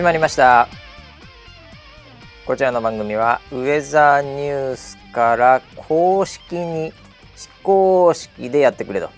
[0.00, 0.66] 始まりました。
[2.46, 6.94] こちらの番組はウェザーニュースから公式に
[7.36, 9.10] 非公式でやってくれと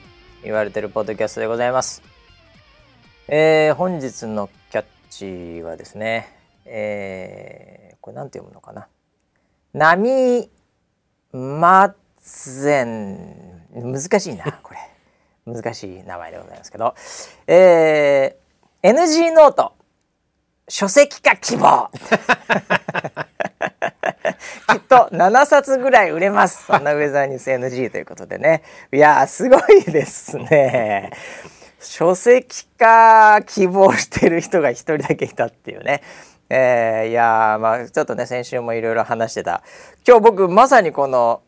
[0.42, 2.03] 言われてるポッドキャストでございます、
[3.29, 8.89] えー本日のキャッチはですね、えーこれなんて読むのかな。
[9.73, 10.51] 波
[11.33, 14.80] マゼン難しいな これ。
[15.47, 16.97] 難しい名前でございますけど、
[17.47, 19.75] えー NG ノート
[20.73, 21.91] 書籍化希望。
[24.73, 26.64] きっと7冊ぐらい売れます。
[26.64, 28.62] そんなウェザーニュース NG ということでね。
[28.91, 31.11] いやーすごいですね。
[31.79, 36.01] 書籍化希望してる人が一人だけいたっていうね。
[36.48, 39.62] えーいやーまあちょっとね先週もいろいろ話してた。
[40.09, 41.42] 今日僕まさにこの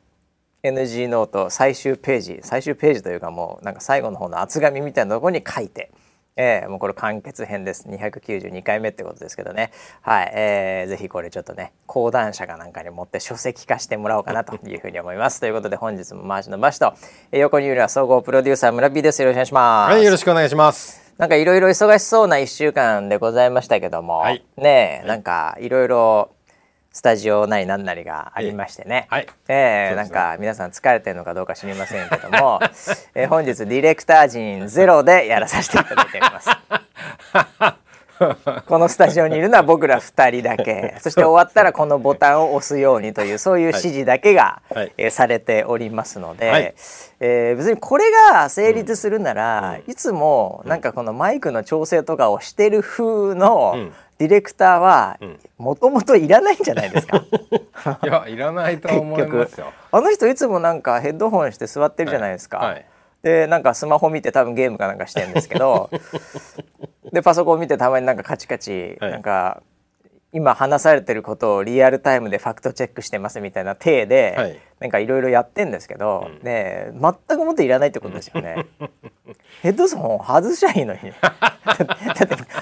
[0.63, 5.91] NG ノート最終ページ最終ページというかもうなんか最後の方の厚紙みたいなところに書いて、
[6.37, 7.89] えーもうこれ完結編です。
[7.89, 9.71] 292回目ってことですけどね。
[10.03, 15.41] はい、えーぜひこれちょっとね講談社かなんかに持って書籍化してもらおうかなというふうに思います。
[15.41, 16.95] ということで本日も回しの場所と、
[17.33, 19.23] えー横にいるのは総合プロデューサー村 P です。
[19.23, 21.05] よろしくお願いします、はい、よろしくお願いします。
[21.19, 24.45] なんかいろいろ忙しそうな1週間でございましたけども、はい。
[24.57, 26.34] ねえ、なんかいろいろ
[26.95, 29.27] スタジオなりなんなりがありましてね、はい。
[29.49, 32.61] ええなんか皆さん疲れてるのかどうか知りませんけども、
[33.17, 36.51] えー本日ディレクター陣ゼロでやらさせていただいております。
[38.67, 40.95] このスタジオにいるのは僕ら2人だけ。
[41.03, 44.93] そして終わったらこのボタンを押すようにというそういう指示だけが、はい。
[44.97, 46.75] えーされておりますので、はい。
[47.19, 55.39] えー別にこれが成立するなら、いつもなんかこのマイクの調整とかをしてる風のうんディレクターはん。
[55.59, 57.25] もともといらないんじゃないですか？
[58.05, 59.67] いや、いらないと思いますよ。
[59.91, 62.59] あの人いつもなんかヘッドホンして座ってるじゃないですか。
[62.59, 62.87] はいはい。
[63.23, 65.89] でなんかスマホ見て多分ゲームかなんかしてるんですけど
[67.13, 69.11] でパソコン見てたまになんかカチカチ、はい。
[69.13, 69.63] なんか
[70.33, 78.67] 今話されてることをリアルタイムでファクトチェックしてますみたいな体で、はいなんかいろいろやってんですけど、ね全くもっていらないってことですよね。
[79.63, 81.01] ヘッドホン外しゃいいのに。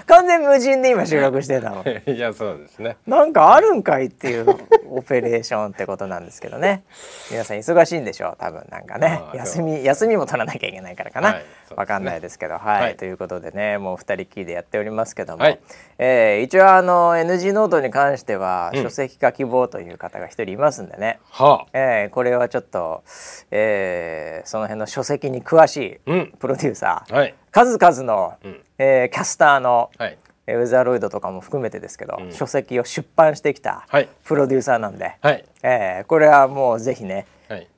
[0.06, 1.84] 完全無人で今収録してたの。
[2.06, 2.96] いや、そうですね。
[3.06, 4.46] なんかあるんかいっていう
[4.90, 6.84] オペレーションってことなんですけどね。
[7.30, 9.20] 皆さん忙しいんでしょう多分なんかね。
[9.34, 11.44] 休み休みも取らなきゃいけないからかな、はいね。
[11.74, 12.54] わかんないですけど。
[12.54, 12.96] はい、はい。
[12.96, 15.58] ということでねもう二人きりでやっておりますけども、はい。
[15.98, 18.82] えー一応あの NG ノートに関してはうん。
[18.82, 23.02] 書籍化希望という方が一人いますんでね、はえーこれはちょっと、
[23.50, 27.18] えーその辺の書籍に詳しいうんプロデューサー、あ。
[27.18, 27.34] はい。
[27.50, 30.18] 数々の、んえーキャスターの、はい。
[30.46, 35.44] えーウェザーロイドとかも含めてですけど、ん書籍を出版してきたはいプロデューサーなんで、はい。
[35.62, 37.26] えーこれはもうぜひね、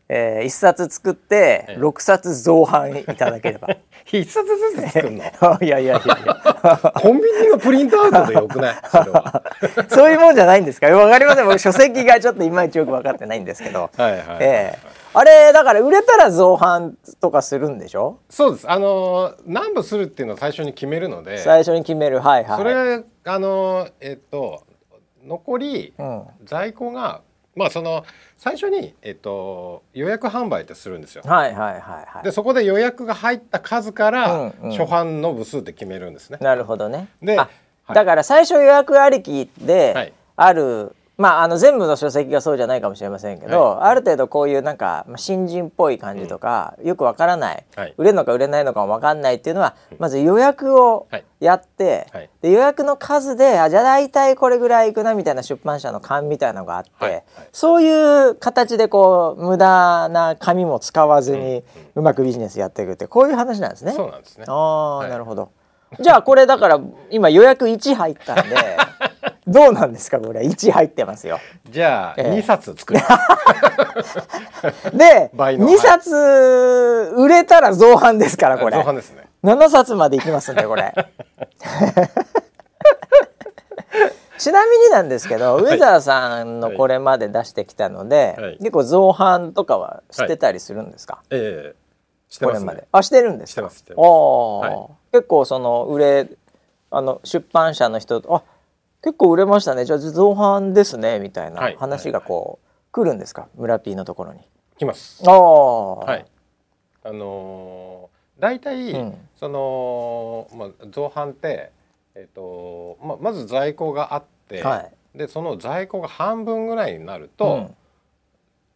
[0.09, 0.19] はい。
[0.19, 3.69] え1冊作ってええ6冊造版いただければ
[4.04, 5.22] 必殺ずつ作るの？
[5.62, 8.76] いやいやいやいや コンビニのプリントアウトでよくない？
[9.88, 10.88] そういうもんじゃないんですか？
[10.88, 14.22] わかりません僕書籍がちょっといまいちよく分かってないんですけど、はいはい。
[14.41, 14.78] ええ
[15.16, 18.19] あれだから売れたら造版とかするんでしょ？
[18.28, 18.69] そうです。
[18.70, 21.38] あのー、何部するっていうのを最初に決めるので。
[21.38, 24.64] 最初に決めるはいはいそれ、あのー、えっと、
[25.25, 27.20] 残りうん在庫が。
[27.56, 28.04] まあ、その
[28.37, 31.22] 最初に、えっと、予約販売ってするんですよ。
[31.25, 36.38] はいはいはいはいでそこで予約が入った数から、うんうん初版の部数って決めるんですね。
[36.41, 37.09] なるほどね。
[37.22, 37.48] であ
[37.84, 47.94] はいだから最初予約ありきではいある、まああの全部の書籍がそうじゃないかもしれませんけど、はある程度こういうなんかまあ新人っぽい感じとか、よくわからない、はい。
[47.97, 51.25] 売れるのか売れないのかもわかんないっていうのは、まず予約をはい。
[51.41, 52.30] やって、はい。
[52.41, 61.62] で予約の数であじゃあ大体これぐらいいくなみたいな出版社の勘みたいなのがあって、そういう形でこう無駄な紙も使わずに
[61.94, 63.93] うまくビジネスやっていくってこういう話なんですね。
[63.93, 64.46] そうなんですね。
[64.49, 65.50] あなるほど。
[66.00, 66.81] じゃあこれだから
[67.11, 68.56] 今予約1入ったんで
[69.46, 70.41] どうなんですかこれ。
[70.41, 71.38] 1入ってますよ。
[71.69, 72.31] じゃあ、ええ。
[72.37, 73.00] 二冊作る。
[74.96, 75.69] で倍の。
[75.69, 78.76] 2冊売れたら造反ですからこれ。
[78.79, 79.29] 造版ですね。
[79.44, 80.94] 7冊までいきますんでこれ。
[84.38, 88.56] ちなみになんですけど、ウェザーさんのこれまで出してきたので、はい。
[88.58, 91.85] 結構造反とかはしてたりするんですか、ええ
[92.29, 92.67] してますね。
[92.67, 92.88] これまで。
[92.90, 93.55] あしてるんですか？
[93.55, 94.00] してますしてます。
[94.02, 95.12] はい。
[95.12, 96.26] 結構その売れ
[96.90, 98.43] あの出版社の人とあ
[99.04, 99.84] 結構売れましたね。
[99.84, 101.76] じゃあ造反ですねみたいなはい。
[101.78, 103.48] 話がこう、来るんですか？
[103.54, 104.40] 村 P のところに。
[104.78, 105.22] 来ます。
[105.28, 106.24] ああ、はい。
[107.04, 109.28] あのー、大体、うん。
[109.34, 111.70] そのまあ造版って
[112.14, 115.18] えっ、とままず在庫があって、はい。
[115.18, 117.76] でその在庫が半分ぐらいになると、うん。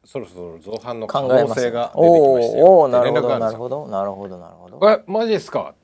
[0.04, 4.78] そろそろ造版の可能性が出てきましたよなるほどなるほどなるほどなるほど。
[4.78, 5.74] これマジですか？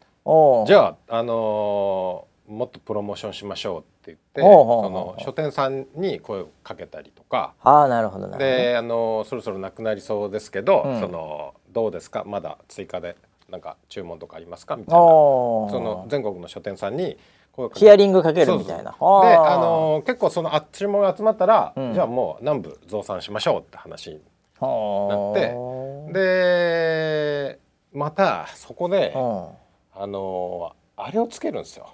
[0.66, 4.46] じゃあ、あのーもっとプロモーションしましょうって言ってそ
[4.90, 7.54] の書店さんに声をかけたりとか。
[7.62, 11.00] ああなるほどであのそろそろなくなりそうですけど、うん。
[11.00, 12.24] そのどうですか？
[12.26, 13.16] まだ追加で
[13.50, 14.76] なんか注文とかありますか？
[14.76, 15.00] みたいな。
[15.00, 17.16] その全国の書店さんに
[17.52, 18.92] 声をかけヒアリングかけるみたいな。
[18.92, 21.94] であの結構そのあ注文が集まったら、うん。
[21.94, 24.20] じゃあもう南部増産しましょうって話に
[24.60, 26.12] はなってー。
[26.12, 27.58] で
[27.92, 29.48] またそこで、うん。
[29.96, 31.88] あのあれをつけるんですよ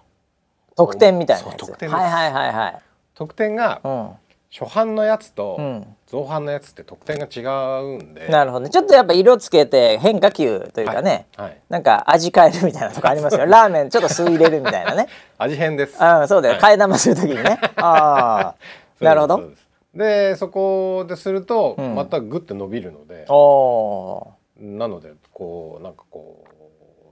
[0.76, 1.58] 特典みたいなやつ。
[1.58, 2.78] 特典はいはいはいはい。
[3.14, 4.10] 特典がうん。
[4.52, 5.96] 初版のやつとうん。
[6.10, 8.70] 造版のやつって特典が違うんで、なるほどね。
[8.70, 13.46] ちょっとやっぱ色つけて変化球というかね、はい、なんか味変えるみたいなとこありますよ。
[13.46, 15.06] ラーメンちょっと酢入れるみたいなね。
[15.38, 16.02] 味変です。
[16.02, 16.72] ああそうだよ、はい。
[16.72, 17.60] 替え玉するときにね。
[17.76, 18.54] あ
[19.00, 19.50] あなるほど。
[19.94, 21.94] でそこでするとうん。
[21.94, 26.44] またグッて伸びるので、おおなのでこうなんかこ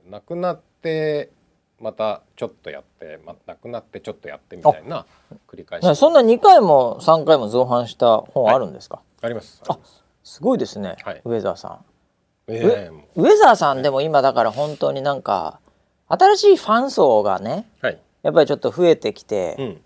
[0.09, 1.31] うなくなって
[1.81, 5.07] またちょっとやって、ま、なくなってちょっとやってみたいな
[5.49, 5.85] 繰り返し。
[5.85, 10.05] ーそんな2回も3回も造反した本あるんですか、ありますあす。
[10.25, 11.23] すごいですね、はい。
[11.25, 11.85] ウェザーさん。
[12.49, 15.61] ええもウェザーさんでも今だから本当になんか
[16.09, 19.81] 新しいファン層がねうはい、やっぱりちょっと増えてきて、うん、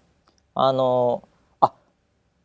[0.54, 1.31] あのあ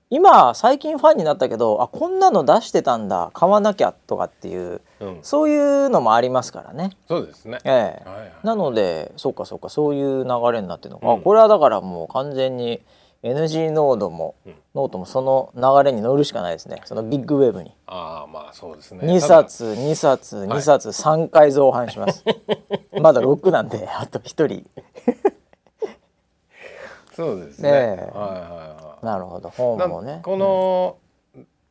[0.09, 6.91] 今最近ファンになったけどあこんなの出してたんだ買わなきゃとかっていううん、そういうのもありますからね。
[7.07, 7.59] そうですね。
[7.63, 8.09] ええ。
[8.09, 8.33] はいはい。
[8.43, 11.19] なのでそうかそうかそういう流れになってるのか、うん。
[11.19, 12.81] あこれはだからもう完全に
[13.23, 14.55] NG ノートも、うん。
[14.73, 16.81] ノートもその流れに乗るしかないですね。
[16.85, 17.71] そのビッグウェーブに。
[17.85, 19.01] ああまあそうですね。
[19.01, 20.47] 2冊2冊はい。
[20.49, 22.23] 2冊3回造反します。
[22.99, 24.65] まだ6なんであと1人。
[27.15, 27.71] そうですね。
[27.71, 28.11] ねえ。
[28.17, 29.49] はいはいはいなるほど。
[29.49, 30.21] 本なもね。
[30.23, 30.97] この、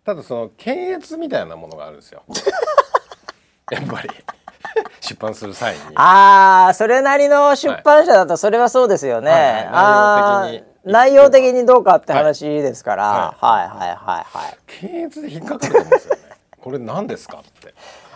[0.04, 2.22] ただその検閲みたいなものがあるんですよ。
[3.70, 4.08] やっぱり。
[5.00, 5.80] 出版する際に。
[5.94, 9.30] ああそれなりの出版社だとそれはそうですよね。
[9.30, 9.68] はいはい。
[9.72, 10.62] あ内容的に。
[10.62, 16.22] ー内容的にどうかって話ですから、ははい、はいはいはい検閲で引っかかるんですよね。
[16.60, 17.74] これ何ですかって。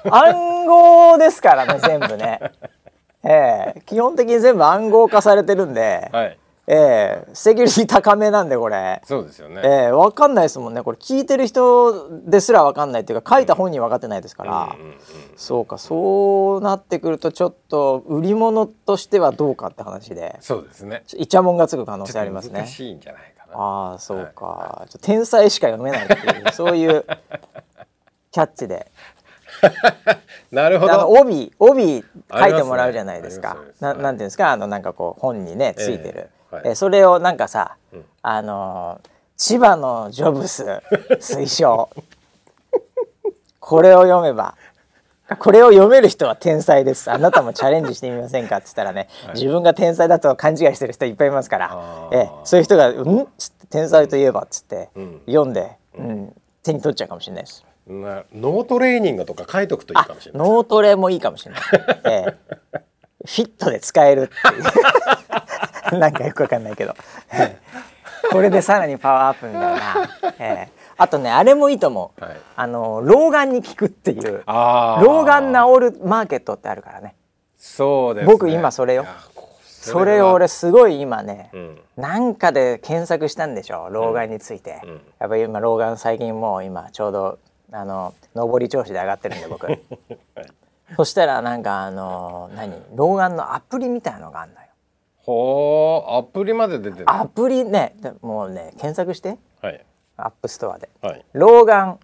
[0.08, 2.40] 暗号ですからね全部ね。
[3.24, 3.82] ええ。
[3.86, 6.38] 基本的に全部暗号化されてるんで、はい
[6.72, 9.02] ええセキュリティ高めなんでこれ。
[9.04, 10.82] そうですよね、ええわかんないですもんね。
[10.82, 14.76] これ聞いてる人ですらわかんないっていうか書いた本人分かってないですから、
[15.36, 20.36] そうかそうなってくるとちょっと売り物としてはどうかって話で。
[20.40, 21.02] そうですね。
[21.16, 22.60] イチャモンがつく可能性ありますね。
[22.60, 22.68] 難。
[22.68, 23.58] しいんじゃないかな。
[23.58, 27.04] ああそうか、ちょ天才しか読めないっていうそういう
[28.30, 28.92] キャッチで
[30.50, 31.08] なるほど。
[31.08, 33.50] 帯帯書いてもらうじゃないですか。
[33.50, 34.52] すありますななんていうんですか？
[34.52, 36.68] あのなんかこう本にねついてる、ええはい。
[36.68, 38.04] えそれをなんかさ、うん。
[38.22, 39.00] あの
[39.36, 40.64] 千葉のジョブス
[41.20, 41.88] 推奨。
[43.60, 44.54] これを読めば
[45.38, 47.08] これを読める人は天才です。
[47.08, 52.08] あなたもチャレンジしてみませんかっつったらね、自分が天才だと勘違いしてる人いっぱいいますから。
[52.10, 55.22] ええ、そういう人が「うん?」っつって「天才といえば」っつって、うん。
[55.26, 56.34] 読んで、うん、
[56.64, 57.64] 手に取っちゃうかもしれないです。
[57.90, 61.62] なノートレーニングとか書いとくといいあかもしれない脳トレもいいかもしれない。
[62.04, 62.36] え
[62.74, 62.78] え、
[63.24, 65.98] フィットで使えるっていう。
[65.98, 66.94] なんかよくわかんないけど、
[67.32, 67.58] ええ。
[68.30, 70.34] これでさらにパワーアップみたいな。
[70.38, 72.24] ええ、あとねあれもいいと思う。
[72.24, 72.36] はい。
[72.56, 74.44] あの老眼に効くっていう。
[74.46, 77.16] 老眼治るマーケットってあるからね。
[77.58, 78.32] そうですね。
[78.32, 79.04] 僕今それよ。
[79.64, 81.80] それを俺すごい今ね、うん。
[81.96, 83.88] なんかで検索したんでしょ？
[83.90, 85.00] 老眼について、うん。
[85.18, 87.38] やっぱり今老眼最近もう今ちょうど
[87.72, 89.66] あの上り調子で上がってるんで僕。
[90.96, 92.82] そしたらなんかあの何？
[92.94, 94.66] 老眼のアプリみたいなのがあるのよ。
[95.18, 97.04] ほうアプリまで出てる。
[97.10, 99.38] アプリねでもうね検索して。
[99.62, 99.84] はい。
[100.16, 100.88] アップストアで。
[101.00, 101.24] はい。
[101.32, 101.98] 老眼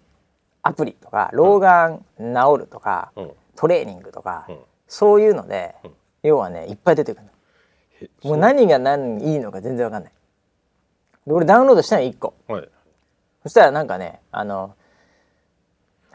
[0.63, 3.31] アプリとか老眼治るとか、うん。
[3.55, 4.59] トレーニングとか、うん。
[4.87, 5.89] そういうので、ん。
[6.23, 7.27] 要はねいっぱい出てくる
[8.23, 10.11] もう何が何いいのか全然わかんない。
[11.25, 12.33] で俺ダウンロードしたの1個。
[12.47, 12.69] はい。
[13.43, 14.75] そしたらなんかねあの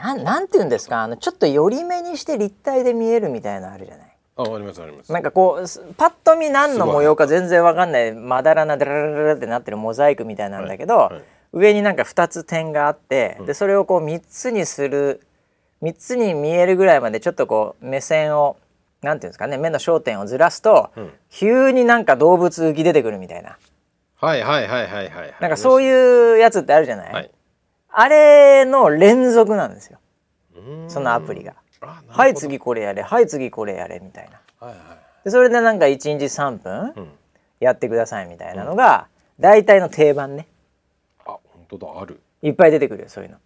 [0.03, 1.03] なんなんて言うんですか？
[1.03, 4.07] あのちょっと寄り目にして立体で見えるみたいなのあるじゃない？
[4.37, 5.13] あありますあります。
[5.13, 8.13] なんかこうすパッと見何の模様か全然わかんない。
[8.13, 11.23] まだらなダララララってなってるモザイクみたいなんだけど、はいはい。
[11.53, 15.21] 上になんか2つ点があって、でそれをこう3つにする
[15.83, 18.57] 3つに見えるぐらいまでちょっとこう目線を
[19.03, 21.13] なんていうんですかね目の焦点をずらすと、うん。
[21.29, 23.59] 急になんか動物浮き出てくるみたいな。
[24.17, 25.35] はいはいはいはいはい。
[25.41, 27.31] なんかそうういうやつってあるじゃない、はい
[27.93, 29.99] あれの連続なんですよ。
[30.89, 31.55] そのアプリが。
[32.09, 34.41] はい次これやれはい次これやれみたいな。
[34.67, 35.25] はいはい。
[35.25, 37.09] でそれでなんか1日3分うん。
[37.61, 39.07] やってくださいみたいなのが
[39.39, 40.47] 大体の定番ね。
[41.21, 42.21] あ本当だある。
[42.43, 43.37] いっぱい出てくるよそういうの。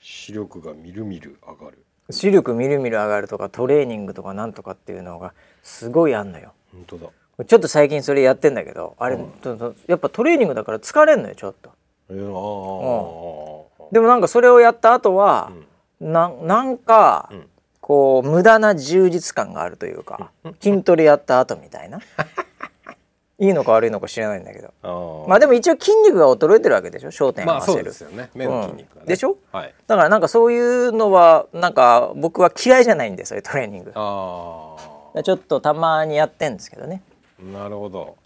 [0.00, 1.84] 視力がみるみる上がる。
[2.10, 6.52] 視力みるみる上がるとかトレーニングとかなんとかっていうのがすごいあんのよ。
[6.72, 7.08] 本当だ。
[7.46, 11.70] ちょっと最近それやってんだけどあれ、ととやっぱトレーニングだから疲れんのよちょっと
[12.10, 15.52] えー、ああでもなんかそれをやった後は、
[16.00, 17.42] ななんか、ん。
[17.80, 22.00] こう無駄な充実感があるというか、筋トレやった後みたいな。
[23.40, 25.24] いいのか悪いのか知らないんだけど。
[25.26, 27.10] まあでも一応筋肉が衰えてるわけでしょ？
[27.10, 28.28] 焦点を合わせる、ですよね。
[28.34, 29.38] 目の筋肉がね、でしょ？
[29.52, 29.72] はい。
[29.86, 33.92] だからなんかそういうのはなんか僕は嫌いじゃないんでそういうトレーニング。
[33.94, 34.76] あ
[35.24, 37.00] ちょっとたまにやってんですけどね。
[37.40, 38.16] あなるほど。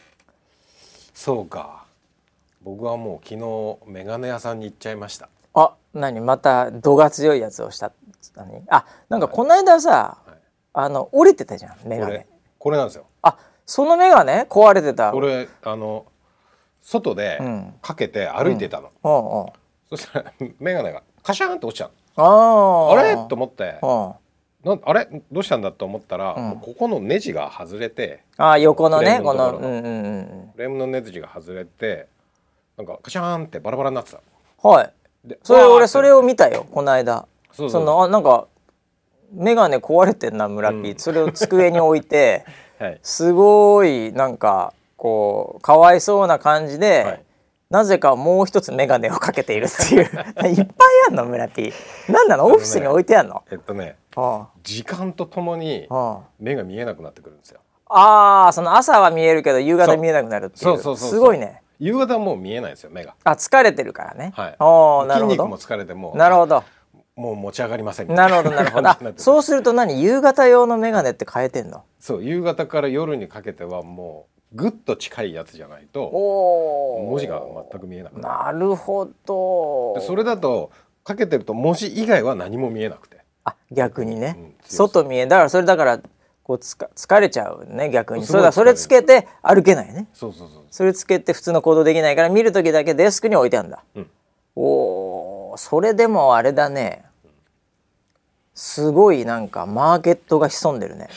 [1.15, 1.82] そうか
[2.65, 5.29] 僕はもう昨日メガネ屋さんに行っちゃいました。
[5.55, 6.21] あ何？
[6.21, 7.93] また度が強いやつをした
[8.37, 10.37] 何あなんかこの間さ、はい。
[10.75, 12.27] あの折れてたじゃんメガネ。
[12.59, 13.07] これなんですよ。
[13.23, 14.47] あそのメガネ？
[14.49, 15.13] 壊れてた。
[15.13, 16.07] これあの
[16.81, 17.75] 外でうん。
[17.83, 19.45] かけて歩いてたの、うん。
[19.45, 19.53] うん
[19.91, 23.15] そしたらメガネがカシャーンって落ちちゃうああれ？
[23.29, 23.79] と思って。
[23.83, 24.71] うん。
[24.71, 25.23] なんあれ？
[25.31, 26.61] どうしたんだと思ったら、うん。
[26.61, 29.59] ここのネジが外れてあ横のねこの。
[29.59, 30.51] うんうんうん。
[30.55, 32.09] フレームのネジが外れて
[32.77, 34.21] なんかカシャーンってバラバラになってた。
[34.69, 34.93] はい。
[35.25, 37.27] でそれ俺それを見たよこの間。
[37.53, 37.85] そうそう。
[37.85, 38.47] のあなんか
[39.33, 40.99] メガネ壊れてんな村ピー、うん。
[40.99, 42.45] それを机に置いて
[42.79, 42.99] はい。
[43.03, 47.23] すごいなんかこうかわいそうな感じで、はい。
[47.71, 50.05] なぜかもう一つメガネをかけているっていう。
[50.05, 50.67] いっぱい
[51.09, 51.73] あんの村ピー。
[52.13, 52.47] 何なの？
[52.47, 53.43] オフィスに置いてあんの？
[53.51, 57.61] えっとねあ時間とともにあ目が見えなくなってくるんですよ。
[57.87, 61.11] ああその朝は見えるけど夕方見えなくなるっていうそうそうそう。
[61.11, 63.17] すごいね夕方はもう見えないんですよ目が。
[63.25, 64.57] あ疲れてるからね、はい。
[64.61, 65.31] おーなるほど。
[65.31, 66.63] 筋肉も疲れてもなるほど。
[67.17, 68.29] もう持ち上がりませんな。
[68.29, 68.89] いるほどなるほど。
[69.19, 70.01] そうすると何？
[70.01, 71.83] 夕方用のメガネって変えてんの？
[71.99, 80.01] そう夕方から夜にかけてはもうぐっと近いやつじゃないとお文字が全く見えなくななるほど。
[80.03, 80.71] それだと
[81.03, 83.19] かけてると文字以外は何も見えなくて。
[83.45, 86.01] あ逆にね、うん外見えだからそれだから
[86.45, 88.27] こうつか疲れちゃうね逆に。
[88.27, 90.09] それだそれつけて歩けないね。
[90.13, 94.11] そうそうそうそれつけて普通の行動できないから見る時だけデスクに置いてあるんだ、うん。
[94.57, 97.05] おーそれでもあれだね。
[98.55, 101.09] すごいなんかマーケットが潜んでるね。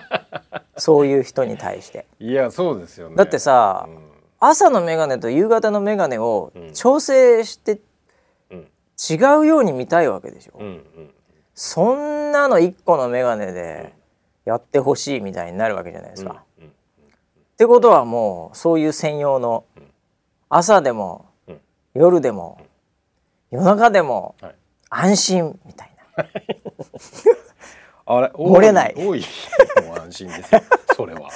[0.78, 2.06] そういう人に対して。
[2.18, 3.16] いやそうですよね。
[3.16, 3.98] だってさ、うん。
[4.38, 6.72] 朝のメガネと夕方のメガネをうん。
[6.72, 7.80] 調整して
[8.50, 8.68] うん。
[9.10, 11.14] 違うように見たいわけでしょ、うんうん。
[11.54, 13.94] そんなの1個のメガネで
[14.46, 16.42] やってほしいみたいになるわけじゃないですか。
[16.58, 19.64] うんうんってことはもうそういう専用の
[20.50, 21.60] 朝でもうん。
[21.94, 22.58] 夜でも
[23.50, 24.54] 夜中でもはい。
[24.90, 26.24] 安心みたいな。
[28.08, 28.94] あれ漏れない。
[28.94, 29.24] 多い
[29.86, 30.60] もう安心ですよ。
[30.94, 31.30] それは。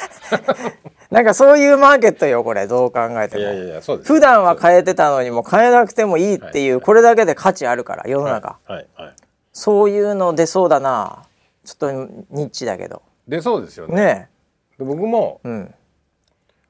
[1.10, 2.66] なんかそういうマーケットよこれ。
[2.66, 3.62] どう考えていやいも。
[3.62, 4.12] やいやそうです。
[4.12, 8.58] 普段は変えてたのにも変えなくてもいいっていうこれだけで価値あるから世の中。
[8.66, 8.86] はい。
[8.94, 9.14] はい。
[9.54, 11.22] そういうの出そうだな。
[11.64, 11.92] ちょっと
[12.30, 13.02] ニッチだけど。
[13.28, 14.28] でそうですよねね
[14.78, 15.48] で僕もえ。
[15.48, 15.74] うん。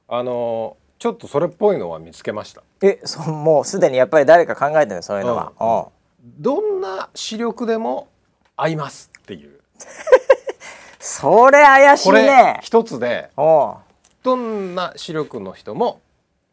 [0.09, 5.53] あのちょっとそれっぽいのは見つけましたえそもうすでにやっぱり誰か考えてるそういうのは。
[5.59, 5.85] うんうん
[6.23, 8.09] どんな視力でも
[8.57, 9.61] 合いますっていう
[11.01, 12.61] それ怪しいこれね。
[12.63, 16.01] 一つでどんな視力の人も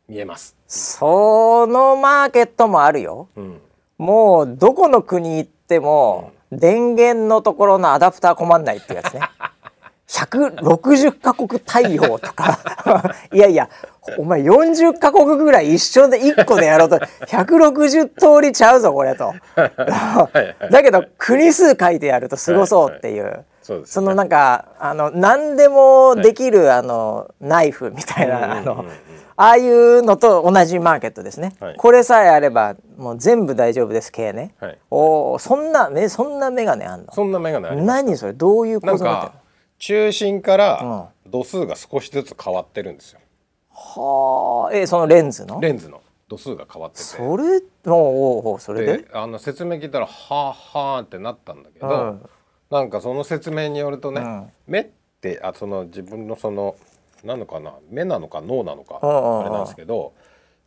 [0.08, 3.28] 見えます、そのマーケットもあるよ。
[3.36, 3.62] うん、
[3.98, 9.22] もうどこの国行っても電源のところのアダプター困んないっていうやつね。
[10.08, 12.60] 160カ国対応とか。
[13.34, 13.70] いやいや
[14.18, 16.98] お前40カ国ぐらい一緒で1個でやろうと。
[17.28, 19.34] 160通りちゃうぞこれと。
[20.72, 23.44] だけど国数書いてやるとすごそうっていう。
[23.84, 28.86] そのなんかあの何でもできるあのナイフみたいなあの
[29.40, 31.76] ああいうのと同じマーケットですね、はい。
[31.78, 34.78] これさえあればもう全部大丈夫です系ね、はい。
[34.90, 37.14] おおそんなめそんなメガネあんの？
[37.14, 39.38] そんな眼鏡何それどういうなん構造になって
[39.78, 43.20] 中心から度数が少しずつ変わってるんですよ。
[43.70, 45.62] のはあえそのレンズの？
[45.62, 46.02] レンズの。
[46.30, 47.04] 度数が変わってて。
[47.04, 48.98] それおうおそれで？
[49.04, 50.12] であの説明聞いたらは
[50.74, 52.30] あはあってなったんだけど、うん。
[52.72, 54.50] なんかその説明によるとね、うん。
[54.66, 54.90] 目っ
[55.22, 56.76] てあその自分のその
[57.26, 57.74] なのかな？
[57.90, 58.42] 目なのか？
[58.42, 60.14] 脳なのか、うんうんうんあれなんですけど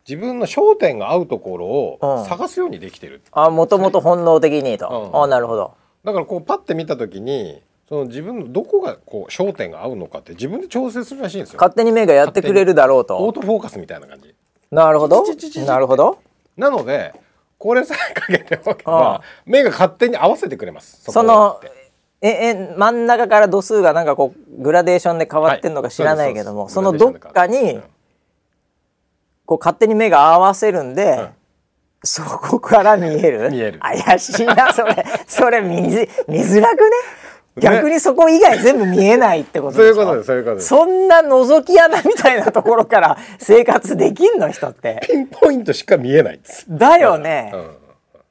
[0.07, 5.23] 自分の焦点が合うところうんを探すようにできてる、あもともと本能的にと、うん。
[5.23, 5.75] あなるほど。
[6.03, 11.57] だからこうパッて見た時にその自分のどこがこう焦点が合うのかって自分で調整するらしいんですよ。
[11.59, 14.33] 勝手に目がやってくれるだろうオーとトフォーカスみたいな感じ。
[14.71, 15.23] なるほど。
[15.65, 16.19] なるほど。
[16.57, 17.13] なので
[17.59, 21.05] これさえかけておけば目が勝手に合わせてくれます。
[21.05, 21.61] こその
[22.21, 26.69] ええ真ん中から度数がなんかこうグラデーションで変わってんのか知らないけども、はい。
[26.69, 27.83] そのどっかにうん
[29.45, 31.29] こう勝手に目が合わせるんで、うん。
[32.03, 33.49] そこから見える。
[33.51, 33.79] 見える。
[33.79, 35.05] 怪しいなそれ。
[35.27, 36.89] それ見づ見づらくね？
[37.59, 39.95] 逆にそこ以外全部見えないってことでしょ？
[39.95, 40.67] そういうことですそういうことです。
[40.69, 45.01] そんな覗き穴みたいなところから生活できんの人って。
[45.03, 46.65] ピンポイントしか見えないです。
[46.69, 47.69] だよね、うん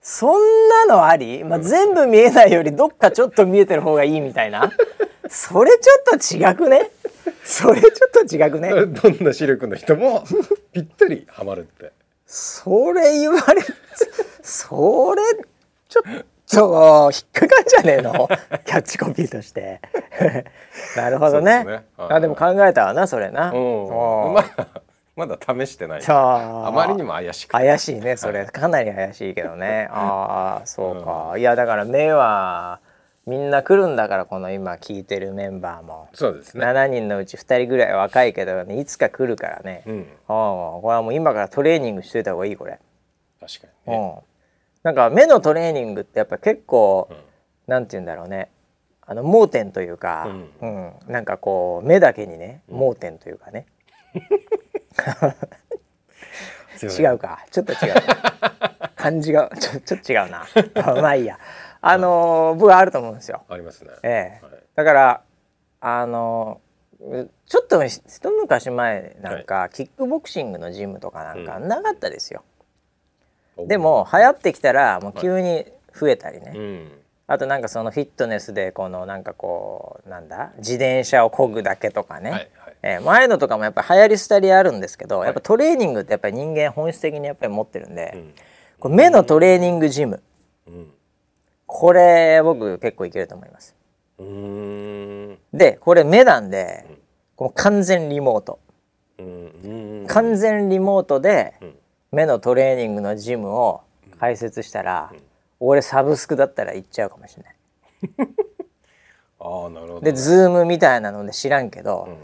[0.03, 4.73] そんなのあり、まあ、全部見えないよりどっかちょっと見えてる方がいいみたいな？
[5.29, 6.91] それちょっと違くね？
[7.45, 8.71] それちょっと違くね？
[8.87, 10.25] どんな視力の人も
[10.73, 11.93] ぴったりハマるって。
[12.27, 13.63] それ言われ
[14.43, 15.23] それ
[15.89, 16.05] ちょっ
[16.49, 18.29] と引っかかんじゃねえの？
[18.65, 19.81] キャッチコピーとして。
[20.97, 21.59] なるほどね。
[21.59, 21.85] ですね。
[21.99, 22.13] はい。
[22.15, 23.53] あでも考えたわなそれな。
[23.53, 24.33] うん。
[24.33, 24.67] まだ
[25.21, 26.03] まだ試してない。
[26.03, 27.53] さああまりにも怪しくて。
[27.53, 28.47] 怪しいねそれ。
[28.47, 29.87] かなり怪しいけどね。
[29.93, 32.81] ああそうか、いやだから目は
[33.27, 36.65] みんな来るんだからこの今聞いてるメンバーも、そうですね。
[36.65, 40.07] 7人のうち2人ぐらい若いけど、ね、いつか来るからね、うん。
[40.27, 40.35] ああ
[40.81, 42.79] これはもう今からトレーニングしといた方がいいこれ、
[43.41, 44.07] 確かうにね。
[44.07, 44.19] ん、
[44.83, 47.17] なんか目のトレーニングってやっぱ結構、うん。
[47.67, 48.51] なんて言うんだろうね。
[49.03, 50.29] あの盲点というか、
[50.63, 50.93] ううん。
[51.09, 53.67] なんかこう目だけにね盲点というかね、
[56.83, 57.45] 違うか。
[57.51, 57.95] ちょっと違う。
[57.95, 60.47] な感じがちょちょっと違うな。
[61.01, 61.39] まあいいや。
[61.81, 63.43] あのー僕はあると思うんですよ。
[63.49, 63.91] ありますね。
[64.03, 64.45] ええ。
[64.45, 64.55] はい。
[64.75, 65.23] だから
[65.81, 72.45] あのーちょっと一昔前なんか、キックボクシングのジムとかなんかなかったですよ、
[73.67, 75.65] でも流行ってきたらもう急に
[75.99, 76.93] 増えたりね、うん。
[77.27, 80.53] あとなんかそのフィットネスでこのなんかこうなんだ？
[80.59, 82.51] 自転車を漕ぐだけとかね、はいはい。
[82.83, 85.27] えー前のとかもやっぱり流行り廃りあるんですけど、い。
[85.27, 88.35] やっぱトレーニングってやっぱり人間本質的にやっぱり持ってるんで、うん。
[88.79, 90.23] これ目のトレーニングジム。
[90.67, 90.91] うん。
[91.67, 93.77] これ僕結構いけると思います。
[95.53, 96.85] でこれ目なんで
[97.37, 98.59] この完全リモート。
[99.19, 99.53] うん。
[100.03, 100.07] うん。
[100.07, 101.75] 完全リモートでうん。
[102.13, 103.83] 目のトレーニングのジムを
[104.19, 105.13] 開設したら、
[105.61, 107.55] 俺サブスクだったら行っちゃうかもしれない。
[109.39, 110.01] ああなるほど。
[110.01, 112.17] でズームみたいなので知らんけど、うん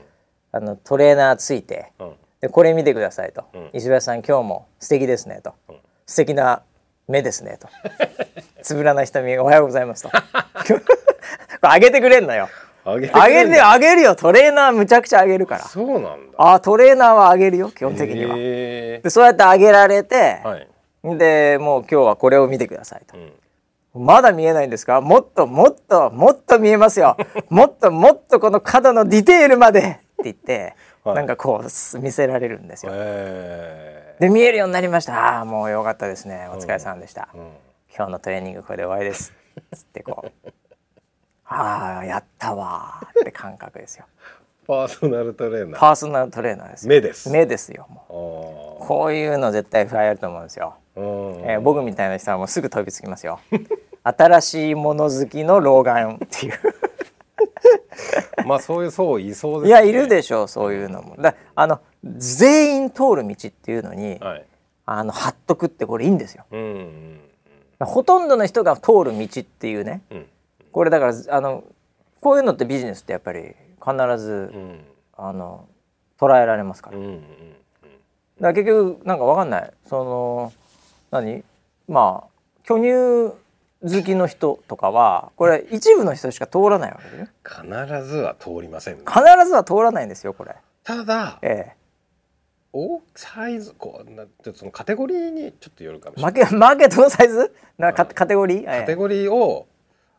[0.57, 2.13] あのトレーナーついてうん。
[2.41, 3.71] でこれ見てくださいと、うん。
[3.73, 5.77] 石橋さん今日も素敵ですねと、うん。
[6.07, 6.63] 素敵な
[7.09, 7.69] 目ですねと。
[8.63, 10.11] つぶらな瞳おはようございますと。
[11.63, 12.49] 上げてくれんのよ。
[12.85, 14.15] あげて上げて上げるよ。
[14.15, 15.65] トレーナーむちゃくちゃ上げるから。
[15.65, 16.37] そうなんだ。
[16.37, 20.69] あトレーナーは上げるよ基本的には、へでそうやって上げられてー、はい。
[21.19, 23.17] でもう今日はこれを見てくださいと。
[23.17, 23.21] う、
[24.01, 24.05] ん。
[24.05, 25.01] まだ見えないんですか？
[25.01, 27.17] もっともっともっと見えますよ。
[27.49, 30.75] もっともっとこの角のディテールまで言って、
[31.05, 32.91] はいなんかこうす見せられるんですよ。
[32.95, 37.39] えで見えるようになりましたああもうよかったですねお疲れさんでした、ー。
[37.39, 37.45] うん。
[37.97, 39.33] 今日のトレーニングこれで終わりです
[39.73, 40.49] つってこう
[41.47, 44.05] ああやったわーって感覚ですよ
[44.67, 45.81] パーソナルトレーナー。
[45.81, 47.31] パーソナルトレーナーですよ目です。
[47.31, 48.87] 目ですよもうああ。
[48.89, 51.05] こういうの絶対流行ると思うんですよ、うん。
[51.45, 53.39] えー僕みたいな人はもうすぐ飛びつきますよ
[54.03, 56.53] 新しいもの好きの老眼っていう
[58.47, 61.17] まあそういう層いそうです、いやいるでしょうそういうのも。
[61.17, 64.45] だあの全員通る道っていうのに、はい。
[64.89, 66.45] あの貼っとくってこれいいんですよ。
[66.53, 67.21] うんうん
[67.81, 70.01] ほとんどの人が通る道っていうね。
[70.11, 70.27] うん。
[70.73, 71.65] これだからあの
[72.23, 73.55] こういうのってビジネスってやっぱり
[73.85, 74.81] 必ず、うん。
[75.19, 75.67] あの
[76.19, 77.21] 捉えられますから,、うんうん。
[77.21, 77.27] だか
[78.41, 79.73] ら結局なんかわかんない。
[79.85, 80.53] その
[81.11, 81.45] 何？
[81.89, 82.29] まあ
[82.65, 83.37] 巨乳
[83.83, 89.05] 好きの人とかはこれ一部の人しか通らないわけでね必ずは通りません、ね。
[89.07, 91.77] 必ずは通らないんですよこれただええ
[92.73, 96.33] おサイズこうなちょっとそのカテゴリーにちょっとよるかもしれない。
[96.35, 99.67] マーケマーケットのサイズなカカテゴリー、ええカテゴリーを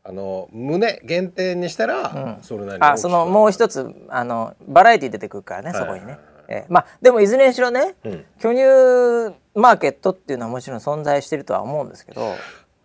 [0.03, 6.17] あの胸限定にしたら、うんそれなりにあそのもう一つあのバラエティ出てくるからねはいそこにね、
[6.47, 12.33] ええまあでもいずれにしろねうん、巨乳マーケットっていうのはもちろん存在してるとは思うんですけど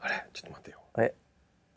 [0.01, 0.62] あれちょっと待って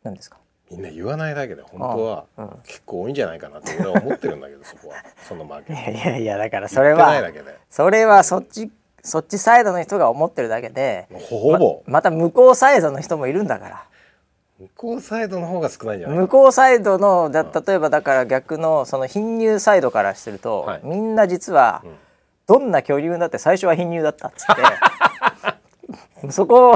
[0.06, 0.38] 何ですか？
[0.72, 2.50] みんな言わないだけで本当はうん。
[2.64, 4.96] 結構多いんじゃないかなって俺は思ってるんだけど そこは。
[5.28, 5.92] そのマーケいット。
[5.92, 7.22] やいやいやだからそれは
[7.70, 8.72] それはそっち
[9.04, 13.84] そっちサイドの人が思ってるだけでほぼ、ままた向こうサイドの人もいるんだから。
[14.58, 20.82] 向こうサイドの方が少ないんじゃない向こうサイドのだ例えばだから逆のその貧乳サイドからすると、はい。
[20.84, 21.96] みんな実はうん。
[22.48, 26.32] どんな巨乳だって最初は貧乳だったっつって。
[26.32, 26.76] そこを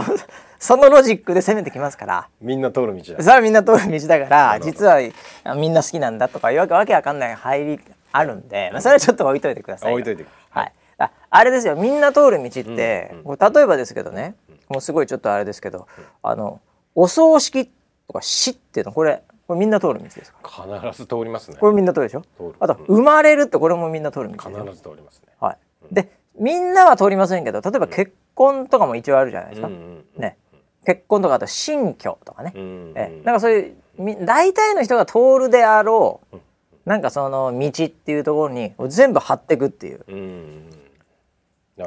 [0.59, 2.29] そのロジックで攻めてきますから。
[2.41, 3.23] みんな通る道だ。
[3.23, 4.99] それはみんな通る道だから実は
[5.45, 7.79] あみんな好きなんだとかいうわけわけわかんない入り
[8.11, 9.93] あるんで、まあ、それはちょっと置いといてくださいよ。
[9.95, 14.35] 置いといてはい、ああれですよみんな通る道って、うんこれ例えばですけどね、
[14.67, 15.87] もうすごいちょっとあれですけど、
[16.21, 16.59] あの
[16.93, 17.69] お葬式
[18.07, 20.65] とか死っていうのこれこれみんな通る道ですか？
[20.81, 21.57] 必ず通りますね。
[21.57, 22.21] これみんな通るでしょ？
[22.37, 22.55] 通る。
[22.59, 22.95] あとうん。
[22.97, 25.33] 生まれるってこれもみんな通る道必ず通りますね。
[25.39, 25.57] はい、
[25.93, 29.77] でみんなは通りませんけど例えば結婚とかも一応あるじゃないですか、うんう
[30.19, 30.21] ん。
[30.21, 30.37] ね
[30.85, 32.61] 結婚とかあと新居とかね、うん。
[32.61, 33.21] うんえ。
[33.23, 36.41] なんかそういうみ大体の人が通るであろう、うん
[36.89, 40.05] なんかその道っていうところに全部貼ってくっていう。
[40.07, 40.69] うん。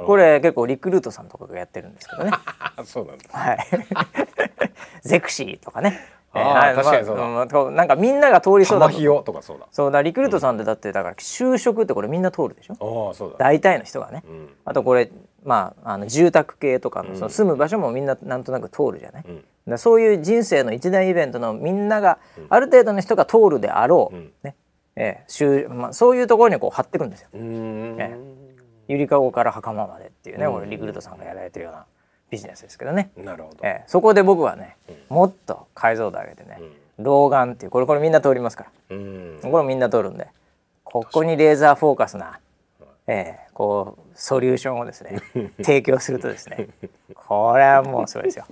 [0.06, 2.30] これ結構リクルートさんとかがやってるんですけどね。
[2.32, 3.24] あ そうなんだ。
[3.32, 3.58] はい。
[5.02, 5.98] ゼクシーとかね。
[6.32, 7.70] あ確かにそうだ。
[7.72, 8.88] なんかみんなが通りそうだ。
[8.88, 9.66] とかそうだ。
[9.72, 13.08] そうだリクルートさんってだってだから就職ってこれみんな通るでしょ。
[13.08, 13.38] ああそうだ。
[13.38, 14.22] 大体の人がね。
[14.24, 14.54] うん。
[14.64, 15.10] あとこれ
[15.44, 17.08] まああの住宅系とかうん。
[17.10, 19.44] のその住む場所もみんななんとなく通るじゃない、うん。
[19.66, 24.32] らそういう人生の一大イベントのみんながある程度の人が通るであろう、うん。
[24.42, 24.54] ね。
[24.94, 27.28] ええしゅまあ、そういうところにこう貼ってくんですよ。
[27.32, 27.96] うーん。
[28.00, 28.16] え
[28.88, 30.52] ゆりかごから袴までっていうねうん。
[30.52, 31.86] これリクルートさんがやられてるような
[32.30, 33.58] ビジネスですけどね、なるほど。
[33.62, 34.76] ええそこで僕はね
[35.08, 36.58] もっと解像度上げてね、
[36.98, 38.96] 老眼っていうこれこれみんな通りますから。
[38.96, 39.38] うん。
[39.42, 40.28] これみんな通るんで
[40.84, 42.38] ここにレーザーフォーカスな、
[43.06, 45.20] ええこうソリューションをですね
[45.62, 46.68] 提供するとですね
[47.14, 48.46] これはもうすごいですよ。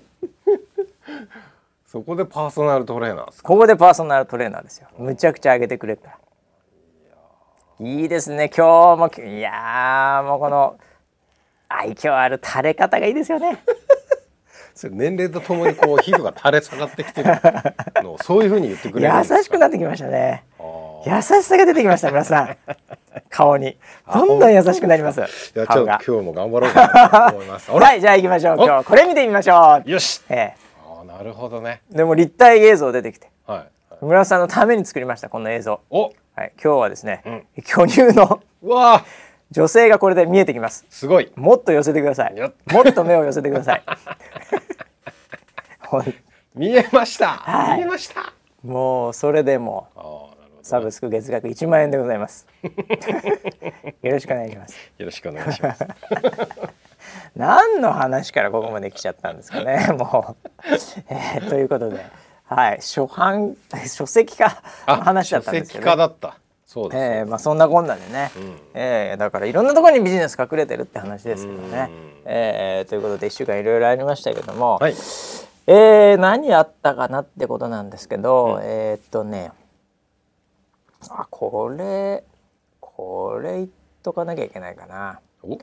[1.86, 4.88] そこでパーソナルトレーナーここでパーソナルトレーナーですよ。
[4.98, 6.16] むちゃくちゃ上げてくれるか
[7.80, 7.86] ら。
[7.86, 8.50] いいですね。
[8.56, 10.78] 今日もいやーもうこの
[11.68, 13.58] 愛嬌ある垂れ方がいいですよね。
[14.88, 17.30] 年齢とともにこう皮膚が垂れ下がってきてる
[18.02, 20.44] のをそういうふうに言ってくれるん優しくなってきましたね
[21.06, 22.56] 優しさが出てきました皆さん。
[23.30, 23.76] 顔に。
[24.12, 25.20] どんどん優しくなります？
[25.20, 27.70] いやちょ顔がっと今日も頑張ろうかなと思います。
[27.70, 28.56] はいじゃあ行きましょう。
[28.56, 29.90] 今日これ見てみましょう。
[29.90, 30.20] よし。
[30.28, 31.80] えあーなるほどね。
[31.92, 33.28] えでも立体映像出てきて。
[33.46, 33.58] はい。
[33.58, 33.68] はい。
[34.02, 35.80] 村田さんのために作りましたこの映像。
[35.90, 36.02] お、
[36.36, 37.46] はい今日はですね、うん。
[37.64, 39.04] 巨乳のうわあ、
[39.50, 40.84] 女性がこれで見えてきます。
[40.90, 41.32] すごい。
[41.34, 42.34] もっと寄せてください。
[42.72, 43.82] もっと目を寄せてください。
[46.54, 47.28] 見えました。
[47.28, 47.78] はい。
[47.78, 48.20] 見えました。
[48.20, 48.32] あ
[48.62, 49.88] もうそれでも。
[50.62, 52.46] サブスク月額1万円でございます。
[54.02, 54.74] よろしくお願いします。
[54.98, 55.86] よろしくお願いします。
[57.36, 59.88] 何の話からここまで来ちゃったんですかね。
[59.96, 60.50] もう、
[61.08, 62.04] えーということで。
[62.44, 62.76] はい。
[62.78, 66.36] 初版書籍化の話だったんですけど、書籍化だった。
[66.66, 67.02] そうです。
[67.02, 68.58] えーまあそんなこんなでね、うん。
[68.74, 71.88] えーだからいろんなところにビジネス隠れてるって話ですけどね。
[71.88, 72.22] うん。
[72.26, 74.92] えーということで1週間いろいろありましたけども、はい。
[75.66, 79.52] えー何あったかなってことなんですけど、えーっとね
[81.08, 82.24] あこれ
[82.80, 83.68] これ言っ
[84.02, 85.58] とかなきゃいけないかなお、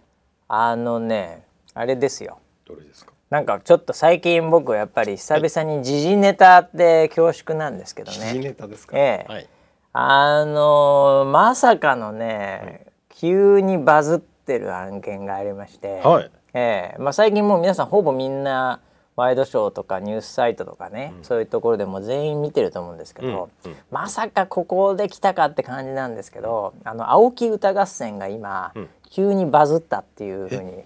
[0.48, 3.14] あのねあれですよどれですか？
[3.30, 8.98] なんかちょっと最近僕やっぱり久々に時事ネタって恐縮なんですけど時ね、事ネタですか？
[8.98, 9.48] ええはい。
[9.94, 16.32] あのまさかのね、急にバズってる案件がありまして、はい。
[16.54, 18.80] ええまあ、最近もう皆さんほぼみんな
[19.18, 23.78] ワイドショーとかニュースサイトとかね、そういうところでも全員見てると思うんですけど、うんうん。
[23.92, 28.88] まさかここで来たかって感じなんですけどあの青木歌合戦が今、ん。
[29.10, 30.84] 急にバズったっていうふうに。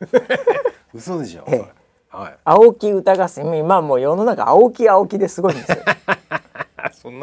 [0.94, 1.44] 嘘でしょ？
[1.48, 2.16] ええ。
[2.16, 2.36] はい。
[2.44, 5.78] 青木歌合戦今もう世の中青木青木ですごいんですよ。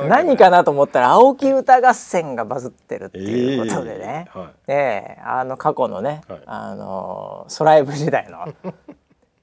[0.10, 4.40] 何かなと思ったら青木歌合戦がバズってるっていうことでね、ええ。
[4.40, 4.50] はい。
[4.68, 4.74] え
[5.18, 5.22] え。
[5.24, 6.42] あの過去のね、はい。
[6.46, 8.46] あのソライブ時代の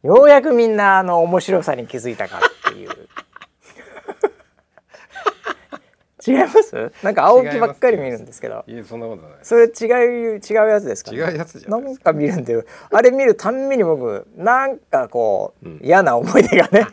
[0.06, 2.90] ようやくみんなあの面白さに気づいたかっていう。
[6.26, 6.92] 違います？
[7.04, 8.64] なんか青木ばっかり見るんですけど。
[8.66, 9.38] いえ、そんなことない。
[9.42, 15.80] それ違う違うやつですか、違うやつじゃなんか見るんであれ見るたんびに僕なんかこう、うん。
[15.82, 16.84] 嫌な思い出がね。
[16.84, 16.90] く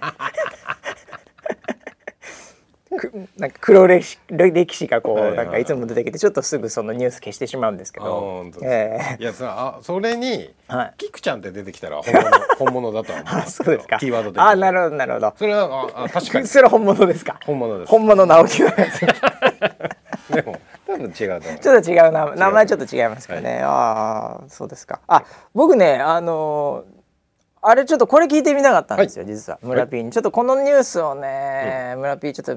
[3.38, 10.94] なんか黒歴史歴史がこう、はいはいなんかいつも出てきてちょっとすぐそのニュース消してしまうんですけあどえいやさあそれにえはい。
[10.98, 13.98] キクちゃんって出てきたら本物 本物だとは思いあですか。
[14.00, 14.48] キーワード的に。
[14.48, 15.34] あなるほどなるほど。
[15.38, 16.48] それはああ確かに。
[16.48, 17.38] それ本物ですか。
[17.46, 17.90] 本物です。
[17.92, 19.00] 本物の青木のやつ。
[20.34, 25.00] でも多分違うちょっと違うな名前ちょっと違いますかね、ああそうですか。
[25.08, 26.93] あ僕ねあのー
[27.66, 29.60] あれちょっとこれ聞いてみたかったんですよ、実は。
[29.64, 30.12] 村 P に。
[30.12, 32.56] ちょっとこのニュースをね、村 P ちょっと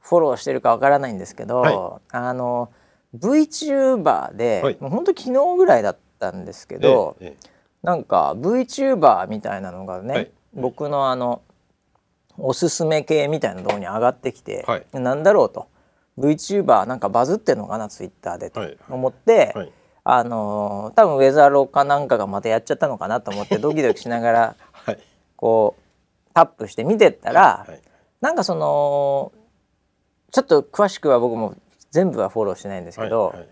[0.00, 2.70] フォローしてるかわからないんですけど、はあの
[3.16, 4.76] VTuber で、はい。
[4.80, 7.48] もうほんと昨日ぐらいだったんですけど、えええ
[7.80, 10.30] なんか VTuber みたいなのがね、はい。
[10.52, 11.42] 僕のあの
[12.36, 14.84] おすすめ系みたいなところに上がってきて、はい。
[14.92, 15.68] なんだろうと。
[16.18, 18.76] VTuber なんかバズってんのかなツイッターでとはい。
[18.90, 19.72] 思って、はい
[20.10, 24.98] あのー多分ウェザーローかなんかがまたやっちゃったのかなと思ってドキドキしながら はい。
[25.36, 27.80] こうタップして見てったら、はい。
[28.22, 29.32] なんかその
[30.32, 31.54] ちょっと詳しくは僕も
[31.90, 33.48] 全部はフォローしてないんですけど、はい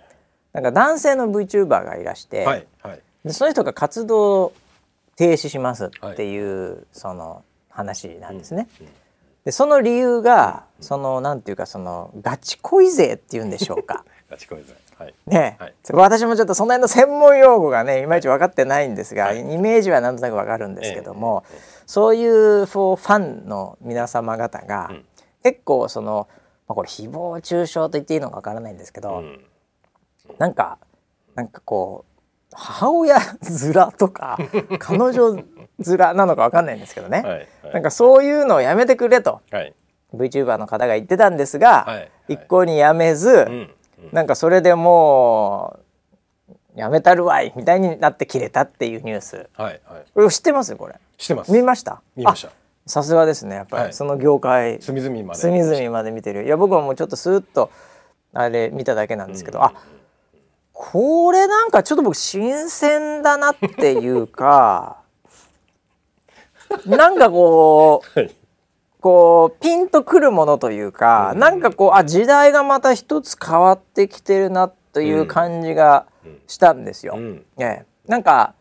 [0.54, 3.00] なんか男性の VTuber がいらして、はいはい。
[3.26, 4.54] でその人が活動
[5.14, 8.66] 停止しますっていう、その話なんですね。
[8.80, 8.92] うんうん
[9.44, 14.04] でその理由が、そのなんていうかそのガチ恋勢っていうんでしょうか。
[14.28, 14.72] ガチ恋勢。
[14.72, 14.85] はい
[15.26, 15.74] ね、はい。
[15.92, 18.06] 私もちょっとその辺の専門用語がねい。
[18.06, 19.40] まいち分かってないんですが、はい。
[19.40, 21.56] イメージはなんとなく分かるんですけども、ええ。
[21.56, 25.04] えそういうフォファンの皆様方が、うん。
[25.42, 26.28] 結構その、
[26.66, 29.44] まあ、これ誹謗中傷と言っていいのかわからないんですけど、うん。
[30.38, 30.78] なんか
[31.34, 34.38] なんかこう母親面とか
[34.80, 35.34] 彼女
[35.78, 37.48] 面なのかわかんないんですけどね、はい。
[37.62, 37.72] はい。
[37.74, 39.74] なんかそういうのをやめてくれとはい。
[40.14, 41.96] VTuber の方が言ってたんですが、はい。
[41.96, 42.10] はい。
[42.28, 43.70] 一向にやめず、うん
[44.12, 45.78] なんかそれでも
[46.76, 49.48] うやめたるわいみたいになって切れたっていうニュース。
[49.54, 50.04] はいはい。
[50.14, 50.76] これ知ってます？
[50.76, 50.94] これ。
[51.16, 51.52] してます。
[51.52, 52.02] 見ました？
[52.14, 52.48] 見ました。
[52.48, 52.50] あ
[52.86, 53.56] さすがですね。
[53.56, 53.86] やっぱはい。
[53.88, 55.40] りその業界、隅々まで。
[55.40, 56.44] 隅々まで見てる。
[56.44, 57.70] いや僕はもうちょっとスーッと
[58.32, 59.64] あれ見ただけなんですけど、うん。
[59.64, 59.72] あ
[60.72, 64.98] これなんかちょっと僕新鮮だなっていうか
[66.84, 68.35] なんかこうはい
[69.06, 71.38] こうピンとくるものというか、うん。
[71.38, 76.06] なんかこうあ時代がまた一つ変わってきてるなという感じが
[76.48, 77.14] したんですよ。
[77.16, 77.44] うん。
[77.56, 77.86] ええ。
[78.08, 78.54] なんか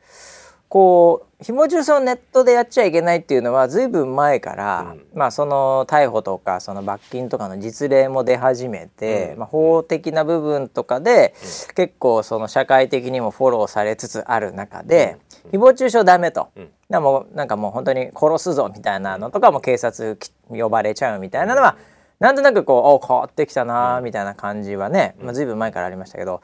[0.75, 5.05] こう紐中傷をネットでやっちゃいけないっていうのはずいぶん前から、うん。
[5.17, 9.39] まあその逮捕とかその罰金とかの実例も出始めて、うん。
[9.39, 11.33] まあ、法的な部分とかで、
[11.75, 15.15] 結構その社会的にもフォローされつつある中で、
[15.53, 16.49] 誹謗中傷ダメと。
[16.57, 16.69] うん。
[16.89, 21.77] でもなんかもう本当に殺すぞみたいなのとかも警察き呼ばれちゃうみたいなのは、
[22.19, 26.41] なんとなくこうお変わってきたなみたいな感じはね、まあ、随分前からありましたけど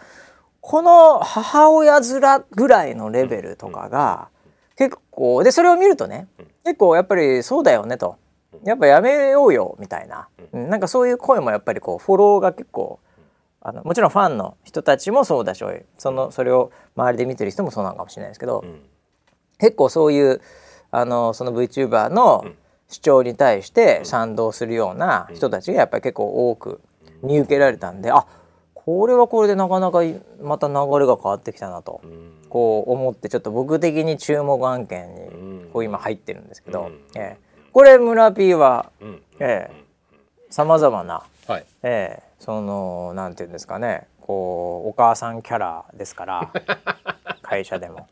[0.61, 4.29] この母親面ぐらいのレベルとかが
[4.77, 6.27] 結構でそれを見るとね
[6.63, 8.17] 結構やっぱりそうだよねと。
[8.63, 10.69] やっぱやめようよみたいな、うん。
[10.69, 12.99] なんかそういう声もやっぱりこうフォローが結構
[13.61, 15.63] あのもちろんファンの人たちもそうだし
[15.97, 18.81] そのそれを周りで見てる人もそうなのかもしれないですけど、うん。
[19.57, 20.41] 結構そういう
[20.91, 22.45] あのその VTuber の
[22.89, 26.81] 主張に対して賛同するような人たちがやっぱり結構多く
[27.23, 28.25] 見受けられたんであ
[28.99, 29.99] これはこれでなかなか
[30.43, 32.31] また流れが変わってきたなとうん。
[32.49, 35.69] こう思ってちょっと僕的に注目案件にうん。
[35.71, 36.99] こう今入ってるんですけど、うん。
[37.15, 37.37] ええ。
[37.71, 38.91] これ村 P は
[40.49, 41.65] さまざまな、はい。
[41.83, 46.51] ええそのなんていうんですかねこうお母さんキャラですから
[47.41, 48.07] 会社でも。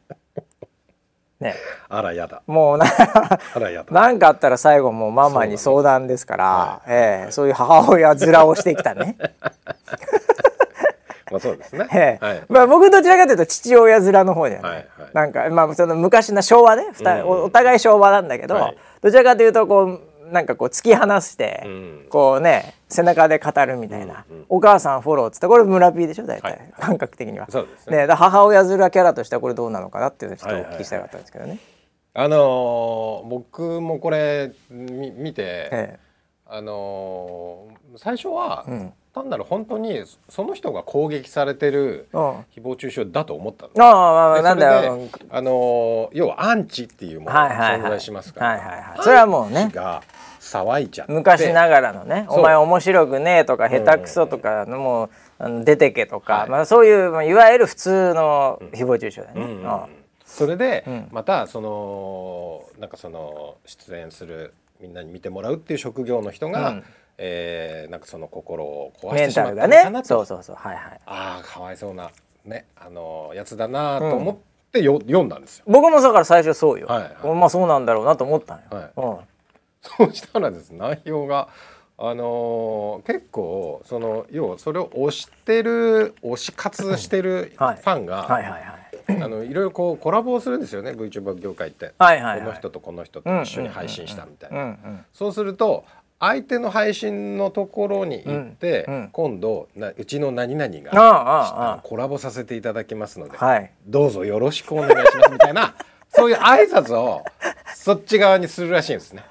[1.42, 1.56] ね。
[1.90, 2.42] あらやだ。
[2.48, 3.92] もうなあらやだ。
[3.92, 9.18] なんかあったら最後もうママに相談ですから、ええそういう母親面をしてきたね。
[11.32, 11.88] まあそうですね。
[11.94, 12.26] ええ。
[12.26, 12.44] はい。
[12.50, 15.10] まあ僕どちらかというと父親面の方じゃない、はいはい。
[15.14, 16.86] なんかまあその昔の昭和ね、
[17.24, 18.78] おお互い昭和なんだけど、はい。
[19.02, 22.06] どちらかというとこうなんかこう突き放して、うん。
[22.10, 26.74] こうね背中で語るみたいな、うんうんお母さんフォローっつってこれ村 P でしょ大体、はい。
[26.80, 27.48] 感覚的には。
[27.52, 28.08] そうですね。
[28.08, 31.60] ね母親面キャラとしてはこれどうなのかなっていうのをちょっとお聞きしたかったんですけどね。
[32.16, 36.00] あのー僕もこれみ見てえ
[36.48, 42.22] あのー最初はえうん単なる本当にその人が攻撃されてるうん。
[42.22, 43.86] 誹謗中傷だと思ったの。
[43.86, 45.10] ああなんだよ。
[45.30, 49.04] あのー要はアンチっていうものが存在しますから、はいはいはい。
[49.04, 49.70] それはもうね。
[49.74, 50.02] が
[50.40, 52.40] 騒いじゃ昔ながらのね「そう。
[52.40, 56.50] お前面白くねえ」とか「下手くそ」とかのもう出てけとか、はい。
[56.50, 59.42] まあ、そういう、まあ、いわゆる普通の誹謗中傷だよね。
[59.42, 59.64] うん。
[59.64, 59.82] うん。
[60.26, 61.08] それで、うん。
[61.12, 66.84] またそのなんかその出演するみんなに見てもらうっていう職業の人が、うん
[67.22, 70.08] えーなんかその心を壊してしまったのかなと。
[70.08, 70.56] そうそうそう。
[70.56, 71.02] はいはい。
[71.06, 72.10] ああかわいそうな
[72.46, 74.38] ねあのやつだなと思っ
[74.72, 75.66] てよ、読んだんですよ。
[75.68, 77.36] 僕もだから最初そうよ、はいはい。
[77.38, 79.18] まあそうなんだろうなと思ったのよ、はい。
[79.18, 79.26] うん。
[79.82, 81.50] そうしたらですね内容が
[81.98, 87.78] あのー結構その要はそれを推してる推し活してるフはい。
[87.78, 89.24] ァンが、はいはいはい。
[89.24, 95.06] あのいろいろこうコラボをするんですよね VTuber 業界って、はいはいはいこの人とこの人と一緒に配信したみたいな、うんうん。
[95.14, 95.84] そうすると
[96.20, 99.10] 相手の配信のところに行って、うんうん。
[99.12, 105.74] 今度なうちの何々がコラボさせていただきますので、はいどうぞよろしくお願いしますみたいな
[106.10, 107.24] そういう挨拶を
[107.74, 109.24] そっち側にするらしいんですね。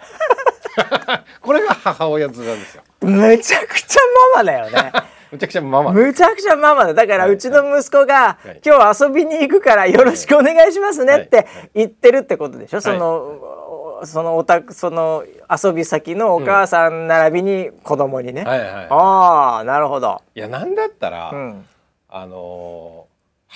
[1.42, 2.82] これが母親面ですよ。
[3.00, 4.00] むちゃくちゃ
[4.34, 4.92] ママだよね。
[5.30, 5.92] むちゃくちゃママ。
[5.92, 6.94] むちゃくちゃママだ。
[6.94, 12.80] だからはいうちの息子がはい「今日遊びに行くからよろしくお願いしますね」ってはい言ってるってことでしょ？
[12.80, 13.38] その
[14.04, 20.38] そのおたその遊び先のお母さん並びに子供にね、はいはいはああなるほど、い。
[20.38, 21.64] いやなんだったら、うん、
[22.08, 23.07] あのー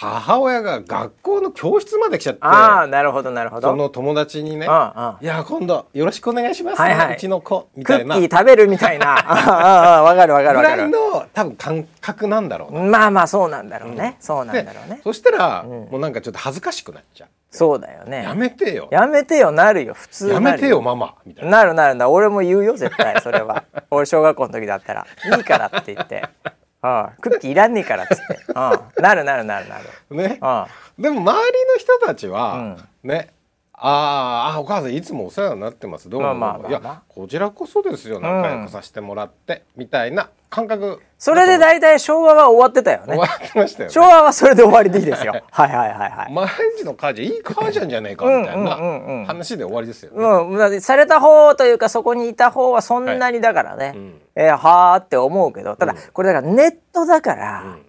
[0.03, 3.69] 母親が学校の教室まで来ちゃってああなるほどなるほど。
[3.69, 6.99] その友達にねあああ「いや今度よろしくお願いします、ねはい。
[6.99, 8.17] はいうちの子」みクたいな。
[8.17, 9.13] ぐッキー食べるみたいな。
[9.13, 12.81] ああああわかるわかるわからるいの多分感覚なんだろうな。
[12.81, 15.01] まあまあそうなんだろうね、そうなんでだろうね。
[15.05, 15.69] そしたら、ん。
[15.69, 17.29] もうなんかちょっと恥ずかしくなっちゃう。
[17.53, 18.23] そうだよね。
[18.23, 18.89] やめてよ。
[18.91, 21.15] やめてよなるよ普通なやるめてよママ。
[21.27, 21.51] みたいな。
[21.51, 23.63] なるなるな俺も言うよ絶対それは。
[23.91, 26.25] 俺小学校の時だったら「いいから」って言って
[26.83, 30.39] 「ああクッキーいらんねえから」っつって「ああなるなるなるなる」ね。
[30.41, 30.67] あ
[30.99, 33.09] でも周りの人たちは、うん。
[33.09, 33.31] ね
[33.75, 36.09] あーあお母さんいつもお世話になってます。
[36.09, 38.21] どうもまあまあいやこちらこそですよ。
[38.21, 41.01] 仲良くさせてもらって、みたいな感覚。
[41.19, 43.17] それで大体昭和は終わってたよね。
[43.17, 43.93] 終わってましたよね。
[43.93, 45.33] 昭和はそれで終わりでいいですよ。
[45.51, 49.25] はいはいはいはい、毎日の母ちゃんいい母ちゃんじゃねえかみたいうんうんうんうなん。
[49.27, 54.21] 話で終わりですよね、うんだってされた方というかそこにいた方はそんなにだからね、うん。
[54.37, 57.87] えーはーって思うけどただこれだからネットだから、うん。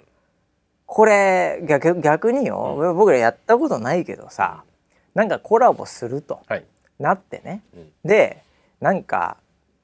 [0.88, 4.64] これ逆逆によ、僕らやったことないけどさ
[5.14, 6.66] なんかコラボするとはい。
[7.00, 7.92] なってね、うん。
[8.04, 8.42] で
[8.80, 9.38] なんか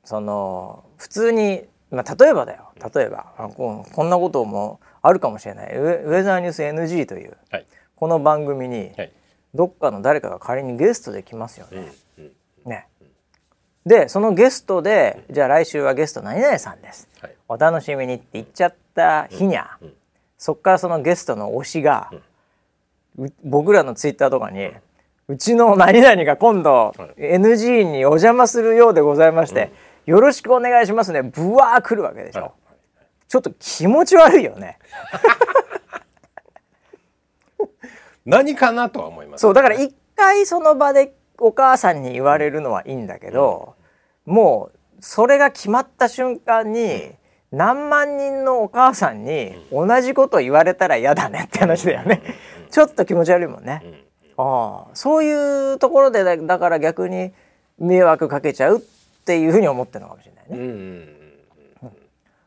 [0.03, 2.71] その普通に、まあ、例えばだよ。
[2.93, 5.75] 例えばうこんなこともあるかもしれない。
[5.75, 7.65] ウェウェザーニュース NG というはい。
[7.95, 9.11] この番組にはい。
[9.53, 11.91] どっかの誰かが仮にゲストで来ますようんね。
[12.19, 12.31] うん。
[12.65, 12.87] ね。
[13.85, 17.07] でそのゲストでじゃあ来週はゲスト何々さんです。
[17.21, 17.35] はい。
[17.47, 19.93] お楽しみにって言っちゃった日にゃ、うん
[20.39, 22.09] そっからそのゲストの推しが、
[23.17, 24.71] う僕らのツイッターとかに、
[25.29, 27.21] うちの何々が今度はい。
[27.21, 29.71] NG にお邪魔するようでございまして、
[30.07, 31.21] よろしくお願いしますね。
[31.21, 32.51] ブワー来るわけでしょ、はい。
[33.27, 34.79] ちょっと気持ち悪いよね。
[38.25, 39.41] 何かなとは思います。
[39.41, 43.75] そうだから一回その場でお母さんに言われるのはいいんだけど、
[44.25, 47.11] もうそれが決まった瞬間に、
[47.51, 52.23] 何万人のお母さんに同じこと言われたら嫌だねって話だよね。
[52.71, 53.83] ちょっと気持ち悪いもんね。
[53.83, 54.08] うん
[54.41, 57.33] ああそういうところでだだから逆に
[57.77, 58.81] 迷惑かけちゃうっ
[59.25, 60.65] ていうふうに思ってるのかもしれないね。
[60.65, 61.19] うんうんうん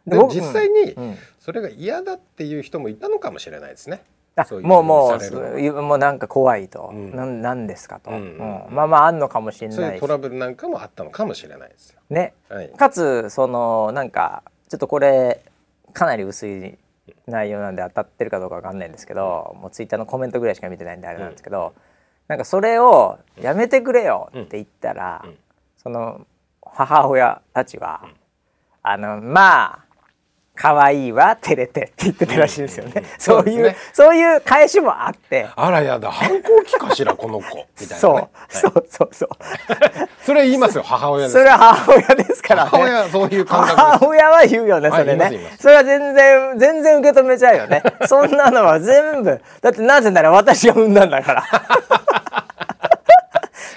[0.06, 1.16] で実際にうん。
[1.38, 4.02] それが嫌だっていう人もいたのかもしれないですね。
[4.62, 7.14] もうもうもうなんか怖いと、うん。
[7.14, 8.16] なんなんですかと、うん。
[8.16, 8.20] う
[8.70, 8.74] ん。
[8.74, 9.80] まあまああんのかもしれないし。
[9.80, 12.00] そういうトラブルなんかもあったのかもしれないですよ。
[12.10, 12.34] ね。
[12.48, 12.70] はい。
[12.70, 15.40] かつそのなんかちょっとこれ
[15.92, 16.78] かなり薄い
[17.26, 21.74] 内容なんで当たってるかどうかわかんないんですけど、もうツイッターのコメントぐらいしか見てないんであれなんですけど、
[22.28, 25.30] なんかそれをやめてくれよって言ったら、うん。
[25.30, 25.36] うん。
[25.76, 26.26] その
[26.62, 28.08] 母親たちは、
[28.82, 29.84] あのまあ
[30.62, 33.02] 可愛いわ照れてって言ってたらしいですよね。
[33.18, 35.48] そういうそうですねそういう返しもあって。
[35.56, 38.00] あらやだ反抗期かしらこの子みたいな、ね。
[38.00, 39.28] そう、はいそうそうそう。
[40.24, 41.32] それ言いますよ母親です。
[41.32, 42.70] それは母親ですからね。
[42.70, 43.80] 母親はそういう感覚です。
[43.80, 51.42] 母親は言うよねそれねます言いそれは全然全然受け止めちゃうよね そんなのは全部だってなぜなら私が産んだんだから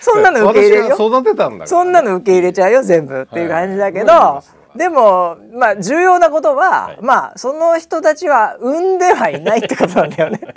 [0.02, 6.98] そんなの受け入れるよ私が育てたんだから、そんなの受け入れちゃうよ全部っていう感じだけど、はいでもまあ重要なことは、はい。
[7.02, 10.40] まあその人たちは産んではいないってことなんだよね。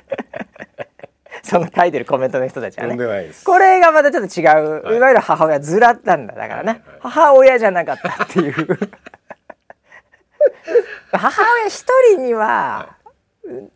[1.42, 2.94] その書いてるコメントの人たちはね。
[2.94, 3.44] 産んでないです。
[3.44, 4.96] これがまたちょっと違う、はい。
[4.96, 6.78] い、わゆる母親ずらったんだだからね、はい。
[6.78, 8.52] はい母親じゃなかったっていう。
[11.12, 12.96] 母親一人には、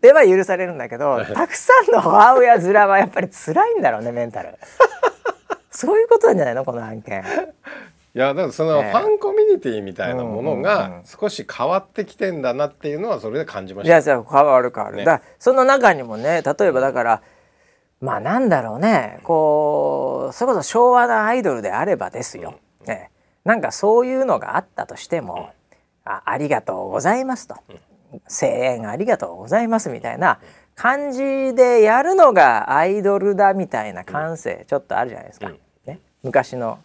[0.00, 4.54] では許されるんだけど、たくさんの母親面はやっぱり辛いんだろうねメンタル。
[5.70, 7.24] そういうことなんじゃないのこの案件
[8.14, 8.90] いやだからそのええ。
[8.90, 13.94] ファンコミュニティみたいなものうんうんうんが少し変わってきてんだなっていうのはそれで感じまいした。
[13.94, 15.04] やじゃ変わる変わる、ね。
[15.04, 17.22] だその中にもね例えばだから
[18.00, 19.20] まあなんだろうね。
[19.22, 23.10] こうそれこそ昭和のアイドルであればですよ、ね、
[23.44, 25.50] なんかそういうのがあったとしても
[26.04, 27.56] 「あありがとうございます」と
[28.28, 30.38] 「声援ありがとうございます」みたいな
[30.74, 35.58] 感じでやるのがアイドルだみたいな感性ちょっとあるじゃないですか、うん。
[35.86, 36.78] ね、昔の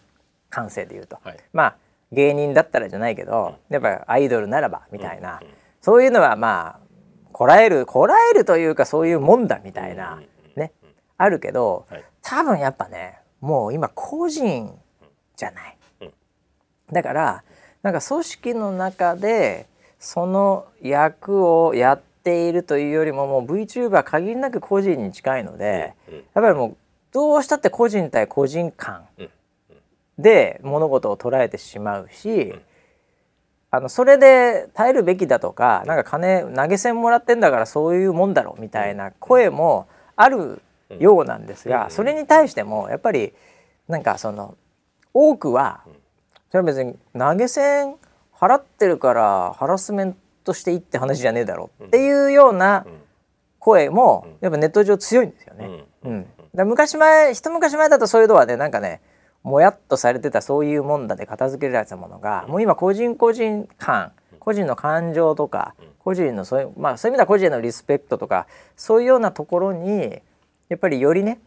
[0.50, 1.18] 感性で言うと。
[1.22, 1.36] はい。
[1.52, 1.76] まあ
[2.12, 5.40] 芸人だったらじゃないけど、やっぱアイドルならばみたいな、
[5.80, 6.88] そういうのはまあ
[7.32, 10.20] こらえるこらえるというかそういうもんだみたいな、
[10.56, 10.72] ね。
[11.18, 12.04] あるけど、はい。
[12.22, 14.74] 多分やっぱねもう今個人
[15.36, 16.12] じゃない、うん。
[16.92, 17.44] だから
[17.82, 19.66] なんか組織の中で
[19.98, 26.76] その役をやっているというよりももう VTuber 限りなく個人に近いので、うんやっぱりもう
[27.12, 29.30] どうしたって個人対個人間うん
[30.18, 32.62] で物事を捉えてしまうし、ん。
[33.70, 40.62] あのそれで耐えるべきだとかなんか金投げ銭もらってんだからそういうもんだろうみたいな声もある
[40.98, 41.90] ようなんですが、うん。
[41.90, 43.34] それに対してもやっぱり
[43.86, 44.56] なんかその
[45.12, 45.82] 多くは
[46.50, 47.96] それは別に投げ銭
[48.34, 52.98] 払ってるからハラスメントしていいって話じゃねえだろうっていうようなうん。
[53.60, 55.84] 声もやっぱネット上強いんですよね。
[56.04, 56.10] うん。
[56.10, 59.02] うん、だ昔前一昔前だとそういうのはねなんかね
[59.48, 68.46] もやっとされてたそういうもんだで片付けられてたものが、もう今個人個人間個人の感情とか、個人のそういうまあそういう意味では個人へのリスペクトとか
[68.76, 70.20] そういうようなところに
[70.68, 71.40] やっぱりよりね、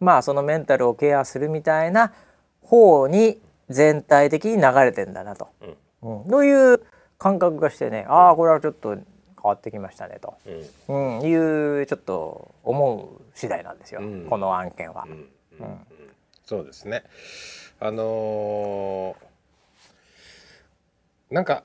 [0.00, 2.12] まあそのメンタルをケアするみたいな
[2.60, 3.38] 方に
[3.68, 5.48] 全体的に流れてんだなと、
[6.02, 6.22] うん。
[6.22, 6.80] うん、という
[7.18, 9.04] 感覚がしてねああこれはちょっと変
[9.42, 10.34] わってきましたねと、
[10.88, 11.18] うん。
[11.18, 11.34] うん、い
[11.82, 14.26] うちょっと思う次第なんですよ、うん。
[14.28, 15.04] この案件は。
[15.06, 15.12] うん。
[15.12, 15.95] うん
[16.46, 17.04] そうですね。
[17.78, 19.26] あのー
[21.28, 21.64] なんか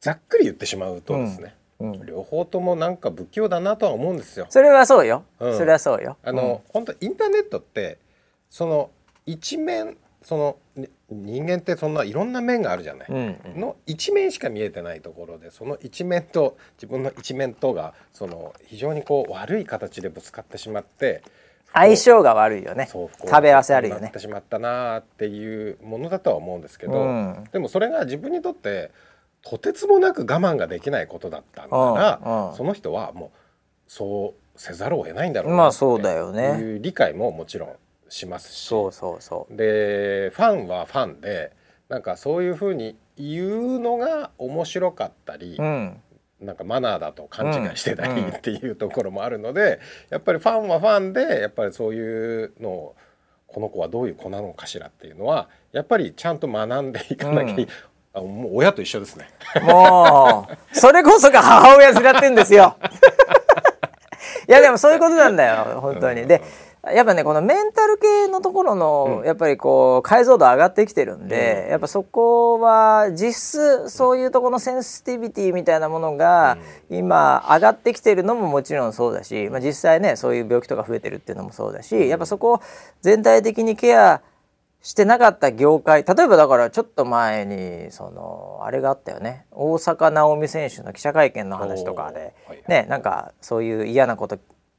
[0.00, 4.46] ざっくり言ってしまうとですね、うん、両方ともなんか不器用だなとは思うんですよ。
[4.48, 5.56] それはそうよ、うん。
[5.56, 6.16] それはそうよ。
[6.22, 7.98] あの、本当インターネットって
[8.50, 8.90] その
[9.26, 13.08] 一面そのね人間ってそんないろんな面があるじゃない。
[13.08, 13.16] うん、
[13.54, 13.60] うん。
[13.60, 21.22] の一面しか見えてないところでその一面と自分の一面とがその非常にこう悪い形でぶつかってしまって
[21.72, 22.88] 相性が悪いよね。
[22.90, 23.10] 食
[23.42, 24.08] べ合わせあるよね。
[24.08, 27.44] ってしまったなあっていうものだとは思うんですけど、うん。
[27.52, 28.90] でもそれが自分にとって
[29.42, 32.56] とてつもなく我慢ができないことだったんだら、うんうん。
[32.56, 33.30] その人はもう
[33.86, 36.58] そうせざるを得ないんだろうまなってあそうだよね。
[36.58, 37.72] いう理解ももちろん
[38.08, 38.66] しますし。
[38.66, 39.56] そうそうそう。
[39.56, 41.52] でファンはファンで
[41.88, 46.02] なんかそういうふうに言うのが面白かったり、うん
[46.40, 48.28] なんかマナーだと勘違いしてたりうん。
[48.28, 49.80] っていうところもあるので、
[50.10, 52.96] やっぱりファンはファンでやっぱりそういうのを
[53.46, 57.68] この子はどういう子なのかしらっていうのはやっぱりちゃんと学んでいかなきゃい、うん。
[58.14, 59.28] あもう親と一緒ですね。
[59.62, 62.76] もうそれこそが母親面ってんですよ。
[64.48, 66.26] いやでもそういうことなんだよ本当に。
[66.26, 66.42] で
[66.84, 69.26] やっぱねこのメンタル系のところの、うん。
[69.26, 71.70] やっぱりこう解像度上がってきてるんで、うん。
[71.70, 76.58] やっぱそこは実質そういうところのセンシティビティみたいなものが
[76.90, 82.62] 今上がってきてるのももちろんそうだし、まあ、実際ねそういう病気とか増えてるっていうのもそうだしやっぱそこを
[83.02, 84.22] 全体的にケア
[84.80, 89.44] してなかった業界例えばだからちょっと前にそのあれがあったよね。
[89.50, 92.54] 大坂なおみ選手の記者会見の話とかでおー。
[92.54, 92.64] はい。
[92.68, 94.38] ねなんかそういう嫌なこと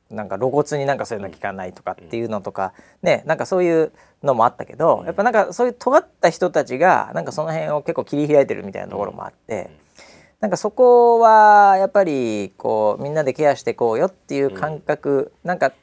[0.10, 3.92] なんか露骨になんかそういうの聞かないとかっていうのとかねなんかそういう
[4.24, 9.70] のもあったけどやっぱなんかそういう尖った人たちがなんかその辺を結構切り開いてるみたいなところもあって
[10.40, 15.74] なんかそこはやっぱりこうみんなでケアしていこうよっていう感覚なんか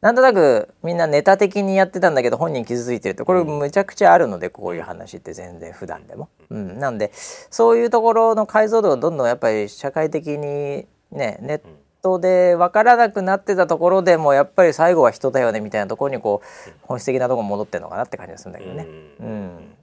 [0.00, 6.30] なんとなくみんなネタ的にやってたんだけど本人傷ついてるってこれむちゃくちゃあるのでこういう話って全然普段でも。
[6.48, 11.60] うん、なんでそういうところの解像度がどんどんやっぱり社会的にねネッ
[12.02, 18.86] トで分からなくなってたところでもやっぱり最後は人だよねみたいなところにこう本質的なところ戻ってるのかなって感じがするんだけどね。
[19.20, 19.46] ううん。
[19.56, 19.74] ん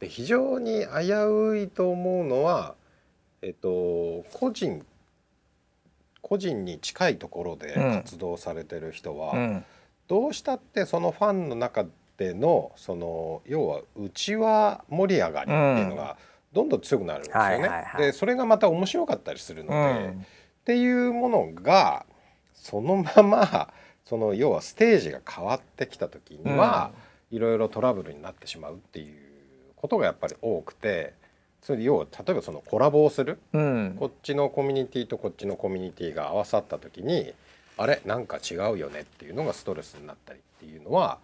[0.00, 2.74] で非常に危ういと思うのは、
[3.42, 4.84] えっと、個人
[6.22, 7.92] 個人に近いところでうん。
[7.92, 9.64] 活動されてる人は、うん。
[10.08, 11.84] どうしたってそのファンの中
[12.16, 16.16] でのその要は内輪盛り上がりっていうのが
[16.52, 17.68] どんどん強くなるんですよはいね。
[17.68, 18.02] はいはい。
[18.02, 20.26] でそれがまた面白かったりするので、うん
[20.68, 22.04] っていうものが
[22.52, 23.72] そのまま
[24.04, 26.90] その要はステージが変わってきた時には、
[27.30, 29.16] いろいろトラブルになってしまうっていう
[29.76, 31.14] ことがやっぱり多くて
[31.62, 33.38] それで要は例えばそのコラボをする。
[33.54, 33.96] うん。
[33.98, 37.32] こっちのコミュニティとこっちのコミュニティが合わさった時に
[37.78, 38.02] あれ？
[38.04, 41.16] なんか違うよねっていうのがストレスになったりっていうのは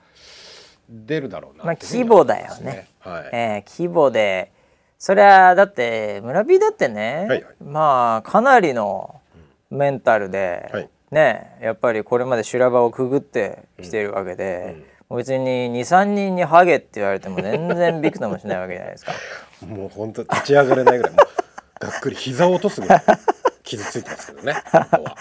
[0.89, 2.89] 出るだろうなまあ規模だよね。
[3.01, 3.29] はい。
[3.31, 4.53] えー規模で。
[4.99, 7.55] それはだって村 P だってね、はいはい。
[7.63, 9.21] まあかなりの
[9.71, 10.89] メンタルで、はい。
[11.11, 14.77] ねやっぱりこれまで修羅場をくぐってきてるわけで、
[15.09, 19.13] もう別に23人にハゲって言われても全然びくともしないわけじゃないですか。
[19.67, 21.13] もう本当立ち上がれないぐらい。
[21.13, 23.03] もうがっくり膝を落とすぐらい。
[23.63, 24.55] 傷ついてますけどね。
[24.73, 25.17] 本当は。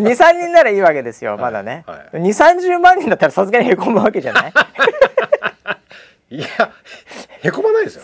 [0.00, 2.16] 23人ならいいわけですよまだね、はい。
[2.18, 4.52] 2 3 0万人だったらさすがにへこむわけじゃない？
[6.36, 6.46] いや
[7.42, 8.02] へこまないですよ。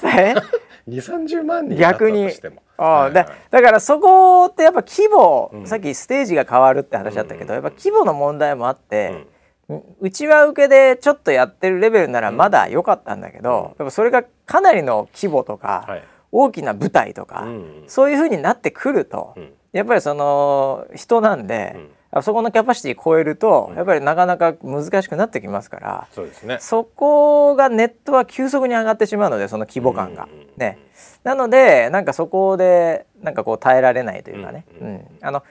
[0.87, 2.63] え2 3 0万人逆にだったとしても。
[2.77, 3.39] ああだはいはい。
[3.51, 5.67] だからそこってやっぱ規模、うん。
[5.67, 9.25] さっきステージが変わるって話だったけど、うんやっぱ規模の問題もあって、
[9.69, 9.83] うん。
[10.01, 13.65] うちは受けでちょっとやってるレベルならまだ良かったんだけど、うん。
[13.65, 16.05] やっぱそれがかなりの規模とか、はい。
[16.35, 19.53] 大きな舞台とか、うんそういう風になってくると、うん。
[19.73, 21.77] やっぱりその人なんで、
[22.15, 23.77] あそこのキャパシティ超えると、うん。
[23.77, 26.59] やっぱりなかなか難しくなってきますから、そうですね。
[26.61, 30.29] そこがネットは急速に上がってしまうのでその規模感が。
[30.59, 30.79] ね、
[31.25, 35.43] なのでなんかそこでなんかこう耐えられないというかね、うんうんうんあの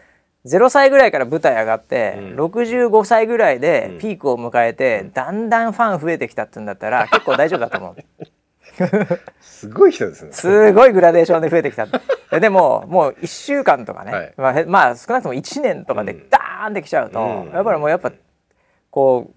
[0.43, 2.35] 0歳ぐらいから舞台上がって、うん。
[2.35, 3.99] 65歳ぐらいでうん。
[3.99, 7.95] ピークを迎えて、だんだんファン増えてきたって言うんだったら結構大丈夫だと思う。
[9.41, 10.31] すごい人ですね。
[10.31, 11.87] すごいグラデーションで増えてきた。
[12.31, 14.33] えでももう1週間とかね、はい。
[14.37, 16.29] まあへ、まあ少なくとも1年とかでうん。
[16.29, 17.51] ダーンってきちゃうと、うん。
[17.53, 18.11] やっぱりもうやっぱ
[18.89, 19.31] こ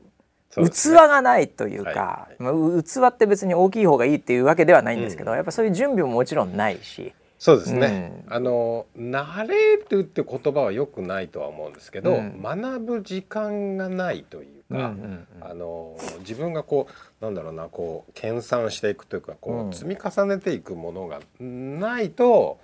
[0.57, 0.71] うね。
[0.71, 2.85] 器がないというか、はい。
[2.85, 5.37] 器って別に大きい方がいいっていうわけではないんですけど、うん。
[5.37, 8.25] やっぱそういう準備ももちろんないし、そうですね。
[8.29, 12.41] あの慣れるって言葉は良くないとは思うんですけど、うん。
[12.41, 15.27] 学ぶ時間がないといううんうか、んうん。
[15.41, 16.93] あの自分がこう
[17.25, 19.73] なんだろうなこう研鑽していくというかこう、うん。
[19.73, 22.61] 積み重ねていくものがないと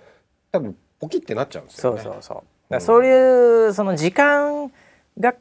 [0.51, 2.01] 多分ポキってなっちゃうんですよね。
[2.01, 2.81] そうそうそう。
[2.81, 4.71] そういうその時間
[5.19, 5.33] が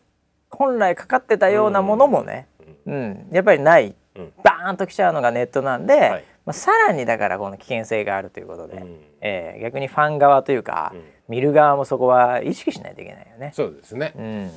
[0.51, 2.49] 本来かかってたようなものもね、
[2.87, 2.95] うん。
[2.95, 3.95] うん、やっぱりない。
[4.17, 4.33] うん。
[4.43, 6.25] バーンと来ちゃうのがネットなんで、はい。
[6.47, 9.01] まあ、さらにだからこの危険性があるということで、うん。
[9.21, 11.03] えー逆にファン側というか、うん。
[11.29, 13.53] 見る側もそこは意識しないといけないよね。
[13.55, 14.13] そうですね。
[14.17, 14.21] う。
[14.21, 14.51] ん、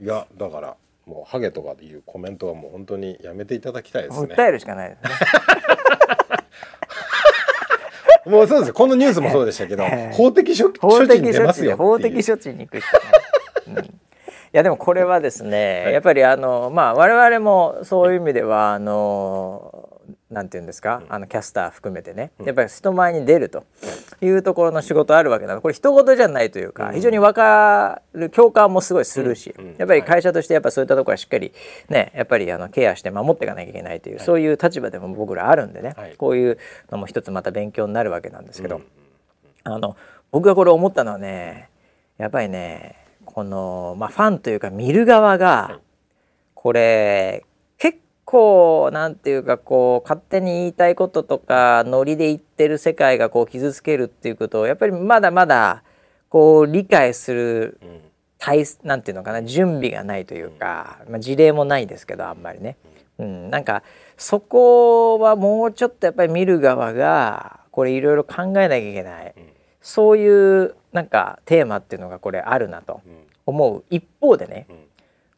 [0.00, 0.76] いやだから
[1.06, 4.34] もうハゲとかでいうコメントはもう本当にやめていただきたいですね。
[4.34, 5.10] 訴えるしかないですね。
[8.32, 12.98] もうそうですよこのニュースもそうでしたけどええ法的処置に出ますよ法的処置に行くしか
[13.68, 13.78] ない。
[13.78, 14.00] うん
[14.54, 19.83] いやでもこれはですね、はいやっぱりあのまあ我々もそういう意味ではあの
[20.34, 23.64] なんていうんですか、あのキャスター含めてね、やっぱり人前に出ると
[24.20, 26.94] いうところの仕事あるわけなのこれ人事じゃないというか、うん。
[26.94, 31.52] 非常に分かる共感もすごいするし、やっぱり会社としてやっぱそういったところはしっかり
[31.88, 36.16] ねやっぱりあのケアして守っていかなきゃいけないという、そういう立場でも僕らあるんでね、はい。
[36.16, 36.58] こういう
[36.90, 38.76] のも一つまた勉強になるわけなんですけど。
[38.76, 38.82] うん。
[39.62, 39.96] あの
[40.32, 41.70] 僕がこれ思ったのはね
[42.18, 45.80] やっぱりねこの、まあ、ファンというか見る側が、い。
[46.54, 47.53] これ結
[48.34, 55.82] 構なんていうかこう勝手に言いたいこととかノリで言ってる世界がこう傷つけるっていうことをやっぱりまだまだ
[56.28, 58.00] こう理解するうん。
[58.36, 62.76] 体なんていうのかな準備がないというか、まあ、事例もないですけどあんまりね、
[63.16, 63.82] うん、なんか
[64.18, 69.44] そこはもうちょっとやっぱり見る側がこれいろいろ考えなきゃいけない、うん。
[69.80, 73.12] そういうなんかテーマっていうのがこれあるなとうん。
[73.46, 73.84] 思う。
[73.88, 74.76] 一方でねうん。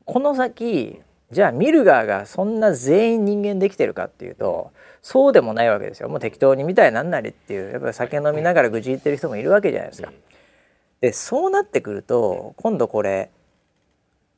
[0.04, 1.00] この先
[1.32, 4.70] じゃあ見る側がそんな全員人間できてるかっていうと
[5.02, 6.08] そうでもないわけですよ。
[6.08, 7.72] もう適当に見たいなんなりっていう。
[7.72, 10.12] やっぱり酒飲みながら愚痴言ってる人もいるわけじゃないですか。
[11.00, 13.30] でそうなってくると今度これ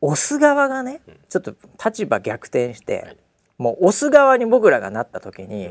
[0.00, 3.16] 押す側がねちょっと立場逆転して、はい。
[3.58, 5.66] もう押す側に僕らがなった時に、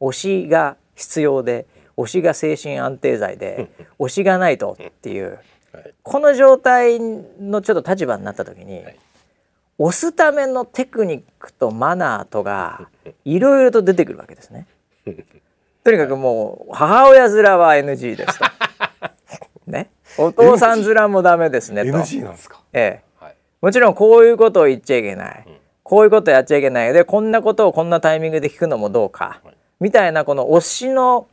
[0.00, 0.08] うん。
[0.08, 5.38] 推しが必要で推しが精神安定剤で推しがないとっていう
[5.72, 5.94] はい。
[6.02, 8.98] この状態のちょっと立場になった時に、はい
[9.78, 12.88] 押すためのテクニックとマナーとが
[13.24, 14.66] いろいろと出てくるわけですね。
[15.82, 18.44] とにかくもう母親面は NG ですと。
[19.66, 21.88] ね、お父さん面もダメですねと。
[21.98, 22.60] NG なんですか？
[22.72, 23.36] ええ、はい。
[23.60, 25.54] もちろんこういうことを言っちゃいけない、うん
[25.84, 31.26] こういうことやっちゃいけないでこんなことをこんなタイミングで聞くのもどうか、はいみたいなこの推しの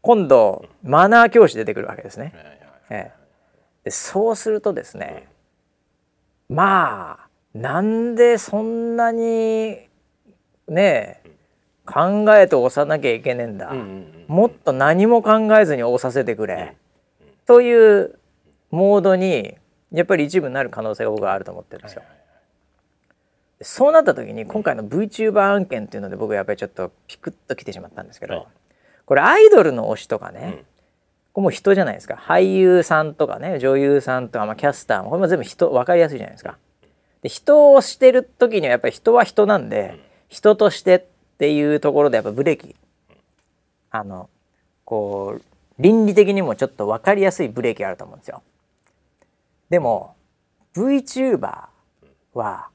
[0.00, 2.32] 今度マナー教師出てくるわけですね。
[2.90, 3.12] ええ、
[3.84, 5.28] でそうするとですね、
[6.48, 7.21] まあ
[7.54, 9.88] なんでそんなに
[10.68, 11.30] ねえ
[11.84, 13.88] 考えて押さなきゃいけねえんだ、うんうんう
[14.18, 16.74] んもっと何も考えずに押させてくれ、
[17.44, 18.18] という
[18.70, 19.56] モードに
[19.90, 22.02] やっぱり一部になる可能性が僕はあると思ってるんですよ。
[23.58, 28.46] でそうなった時に今回の VTuber 案件っていうので僕はやっぱりちょっとピクッときてしまったんですけど、はい。
[29.04, 30.52] これアイドルの推しとかね、うん。
[31.34, 32.14] これもう人じゃないですか。
[32.14, 36.56] 俳優さんとかね女優さんとか、まあ、キャスターもこれも全部人分かりやすいじゃないですか。
[37.22, 39.98] で人をしてる時にはやっぱり人は人なんで、
[40.28, 41.02] 人としてっ
[41.38, 42.74] ていうところでやっぱブレーキ。
[43.90, 44.28] あの
[44.84, 45.42] こう
[45.78, 48.42] 倫理的にもちょっと分かりやすいブレーキがあると思うんですよ。
[49.70, 50.16] でも
[50.74, 51.66] VTuber
[52.34, 52.68] は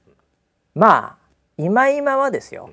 [0.76, 1.18] まあ
[1.58, 2.70] 今今はですよ。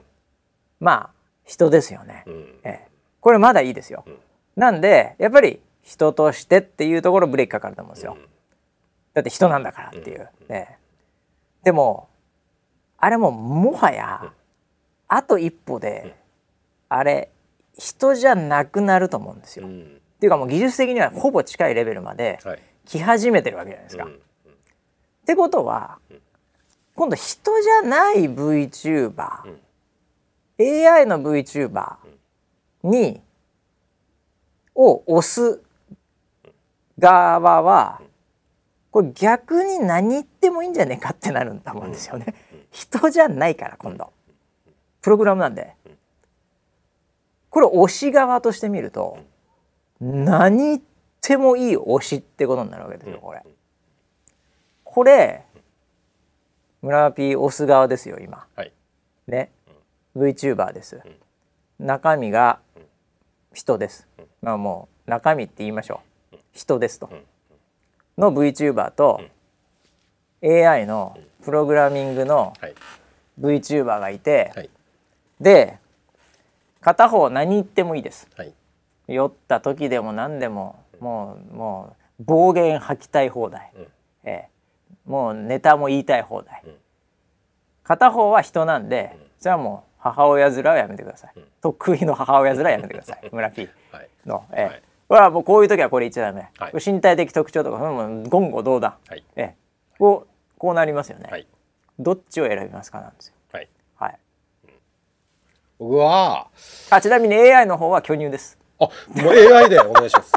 [0.78, 1.10] まあ
[1.44, 2.24] 人ですよね。
[2.26, 2.60] うん。
[2.62, 2.88] ええ、
[3.20, 4.04] これまだいいですよ。
[4.06, 4.12] ん。
[4.56, 8.16] なんでやっぱり人としてっていうところブレーキかかると思うんですよ。
[9.14, 10.28] だって人なんだからっていう。
[10.48, 10.83] ええ
[11.64, 12.08] でも
[12.98, 14.32] あれももはや
[15.08, 16.14] あと一歩で
[16.88, 17.30] あれ
[17.76, 19.66] 人じゃなくなると思うんですよ。
[19.66, 20.00] っうん。
[20.20, 22.62] ていうかもう技術的にはほぼ近いレベルまではい。
[22.86, 24.04] 来始めてるわけじゃないですか。
[24.04, 24.20] っうん。
[25.26, 25.98] てことは
[26.94, 29.56] 今度人じゃない VTuber、
[30.60, 31.96] AI の VTuber
[32.84, 33.20] に
[34.76, 35.60] を押す
[36.98, 38.00] 側は
[38.94, 42.32] これ逆に何言ってもいいんじゃねえかってなるんだと思うんですよね。
[42.70, 44.12] 人じゃないから今度
[45.02, 45.74] プログラムなんで
[47.50, 49.18] これ推し側として見ると
[50.00, 50.82] 何言っ
[51.20, 53.42] てもいい推しってことになるわけですよこれ。
[54.84, 55.42] これ
[56.80, 58.46] 村 P 押す側ですよ今。
[58.54, 58.72] はい。
[59.26, 59.50] ね
[60.16, 61.00] VTuber です。
[61.80, 62.60] 中身が
[63.52, 64.06] 人です。
[64.40, 66.00] まあもう中身って言いましょ
[66.32, 66.36] う。
[66.52, 67.10] 人ですと。
[68.18, 69.20] の VTuber と
[70.42, 72.74] AI のプログラミングのはい。
[73.40, 74.70] VTuber がいて、はい。
[75.40, 75.78] で
[76.80, 78.28] 片方何言ってもいいです。
[78.36, 78.52] はい。
[79.08, 83.86] 酔った時でも何でももうもう暴言吐きたい放題、うん。
[84.24, 84.48] ええ、
[85.04, 86.74] もうネタも言いたい放題、うん。
[87.82, 93.28] 片方は人なんで、それはもう母親面はやめてください、得意の母親面はやめてください。
[93.32, 94.08] 村 P はい。
[94.24, 94.64] の、ええ。
[94.64, 96.72] はいこれはもうこういう時はこれ言っちゃダメ、はい。
[96.84, 99.24] 身体的特徴とか言語道断、はい。
[99.36, 99.54] ええ、
[99.98, 101.46] こうこうなりますよね、はい。
[101.98, 103.68] どっちを選びますかなんですよはい。
[103.96, 104.18] はい。
[105.78, 106.48] 僕は
[106.90, 108.58] あちなみに AI の方は巨乳です。
[108.80, 110.32] あもう AI でお願いします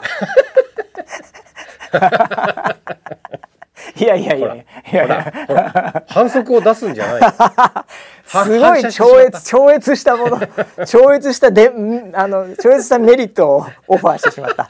[3.96, 4.56] いやいやいや。
[4.56, 6.04] いやいやほら。
[6.08, 7.32] 反則を出すんじゃない。
[8.26, 10.40] すごい超越超越したもの
[10.86, 14.70] 超越したでんあの超越したメリットをオファーしてしまった。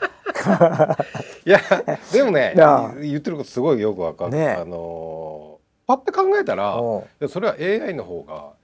[1.46, 1.60] いや
[2.12, 2.54] でもね
[3.02, 4.56] 言ってることすごいよくわかる、ね。
[4.58, 6.78] えあのパッて考えたら
[7.30, 8.58] それは AI の方が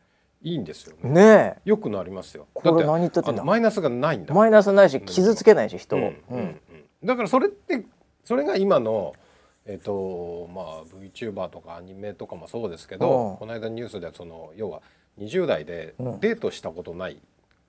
[0.43, 1.10] いいんですよね。
[1.10, 2.47] ねよくなりますよ。
[2.54, 3.43] これだって何言ってんだ？
[3.43, 4.34] マイナスがないんだ。
[4.34, 6.60] えマイナスないし傷つけないし人を、うんううんんうん。
[7.04, 7.84] だからそれって
[8.26, 9.14] それが今の
[9.66, 13.38] えっ、とまあ VTuber とかアニメとかもそうですけど、うん。
[13.38, 14.82] この間ニュースでその要は
[15.20, 16.20] 20代でうん。
[16.20, 17.18] デートしたことない、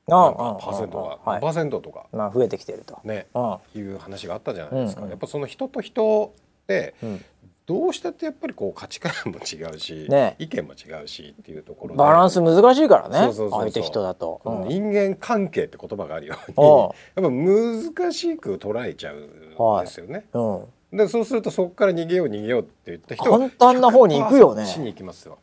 [0.08, 3.80] あなんかパーセントがは何パいーセントとかまあ増えてきてると、ね、うん。
[3.80, 5.10] いう話があったじゃないですか、うんうん。
[5.10, 7.24] やっぱその人と人ってうん。
[7.66, 10.36] どうしたってやっぱりこう価値観も違うし、ね。
[10.38, 13.60] 意見も違うしっていうところでバランス難しいからねそうそうそうそう。
[13.60, 14.68] 相手人だと、このうん。
[14.68, 17.24] 人間関係って言葉があるようにうん。
[17.24, 20.26] やっぱ難しく捉えちゃうんですよね。
[20.34, 20.64] うん
[20.94, 24.62] でそうするとそこから逃げよう逃げようって言った人は簡単な方に行くよね。
[24.62, 25.38] 100%に行きますよ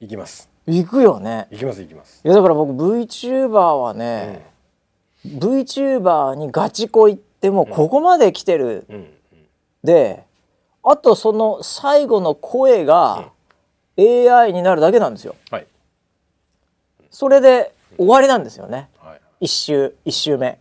[0.00, 0.50] 行きます。
[0.66, 1.46] 行くよね。
[1.50, 4.44] 行きます行きます、いやだから僕 VTuber はね、
[5.24, 9.08] VTuber にガチ恋ってもうここまで来てる、うんうん。
[9.84, 10.24] で
[10.82, 13.30] あとその最後の声が
[13.98, 15.36] AI になるだけなんですよ。
[15.50, 15.66] はい。
[17.10, 18.88] それで終わりなんですよね。
[18.98, 19.20] はい。
[19.40, 20.58] 一周一周目。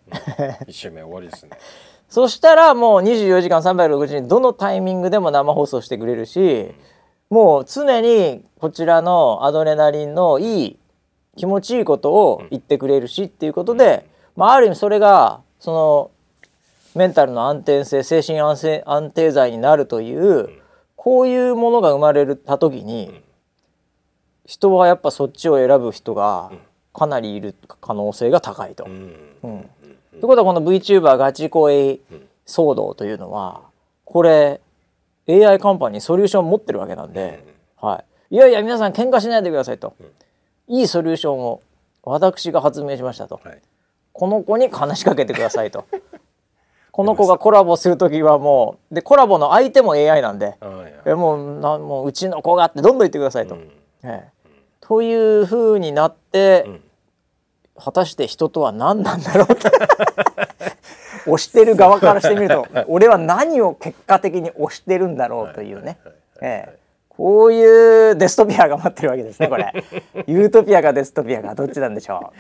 [0.68, 1.52] 一周目終わりですね
[2.10, 6.72] そしたらもう24時間360日どのタイミングでも生放送してくれるし
[7.30, 10.78] もう常にこちらのアドレナリンのいい
[11.36, 16.12] 気持ちいいことを言ってくれるしっていうことで、まあ、ある意味それがその
[16.96, 20.50] メンタルの安定性精神安定安定剤になるという
[20.96, 23.22] こういうものが生まれた時に
[24.46, 26.52] 人はやっぱそっちを選ぶ人が
[26.94, 28.86] かなりいる可能性が高いと。
[28.86, 29.16] うん。
[29.44, 29.70] うん
[30.20, 32.02] ということはこの VTuber ガチ恋
[32.46, 33.62] 騒動というのは
[34.06, 34.62] これ
[35.30, 37.44] AI カンパニーソリューション持ってるわけなんで、
[37.76, 39.94] はい、いやいや皆さん喧嘩しないでくださいと、
[40.68, 41.62] いいソリューションを
[42.04, 43.40] 私が発明しましたと。
[43.44, 43.62] はい。
[44.14, 45.86] この子に話しかけてくださいと。
[46.92, 50.58] この子がコラボする時はもうでコラボの相手も AI なんで
[51.06, 53.56] えもうなもううちの子がってどんどん言ってくださいと。
[53.56, 53.62] うん。
[54.04, 54.30] ええ。
[54.80, 56.82] というふうになって、ん
[57.78, 59.70] 果たして人とは何なんだろうと。
[61.28, 65.98] 押してる側からしてみると 俺は何を結果的に押してるんだろうというね、
[66.42, 66.78] ええ。
[67.10, 69.72] こういうデストピアが待ってるわけですねこれ。
[70.28, 72.32] ユートピアかデストピアかどっちなんでしょ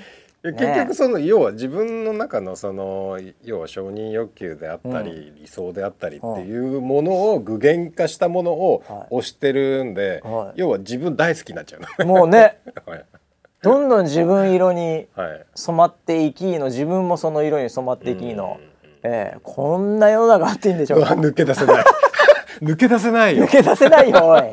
[0.43, 9.15] いや結局その要は自分の中のその要は承認欲求であったり、理想であったりっていうものを具現化したものをはい。
[9.15, 10.59] 推してるんで、はい。
[10.59, 11.87] 要は自分大好きになっちゃうの。
[11.99, 12.59] うもうね。
[12.85, 13.05] はい
[13.63, 15.45] どんどん自分色にはい。
[15.55, 18.57] 染まっていきの自分もその色に染まっていきの、
[19.03, 21.13] ええこんな世の中あっていいんでしょうか？
[21.15, 21.83] 抜け出せない。
[22.61, 23.45] 抜け出せないよ。
[23.45, 24.41] 抜け出せないよおい。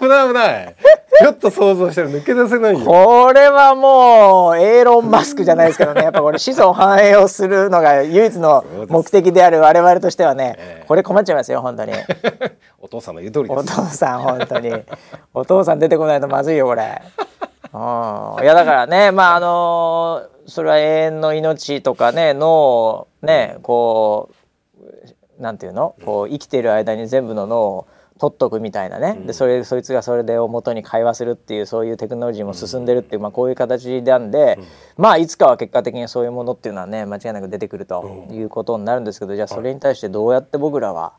[0.00, 0.74] 危ない危ない。
[1.18, 2.10] ちょっと想像してる。
[2.10, 2.84] 抜け出せないよ。
[2.84, 6.02] これはもうエーロン・マスクじゃないですけどね。
[6.02, 10.84] やっぱこれ 子孫繁栄をするのが唯一の目的である我々としてはねええ。
[10.86, 11.92] これ困っちゃいますよ本当に。
[12.80, 13.74] お父さんの言う通りおです。
[13.76, 14.72] 父さん本当に。
[15.34, 17.00] お父さん出てこないとまずいよこれ。
[18.36, 24.30] うんいやだからねまああのそれは永遠の命とかね脳をねこ
[25.38, 25.94] うなんていうの？
[26.04, 27.86] こう生きてる間に全部の脳を
[28.18, 34.58] 取っとくみたいなね、でそれそいつがそれでを元に会話するっていうそういうテクノロジーも進んでるっていう、まあ、こういう形なんで、
[34.96, 41.12] まあいつかは結果的にそういうものっていうのはね間違いなく出てくるということになるんですけどじゃあそれに対してどうやって僕らは、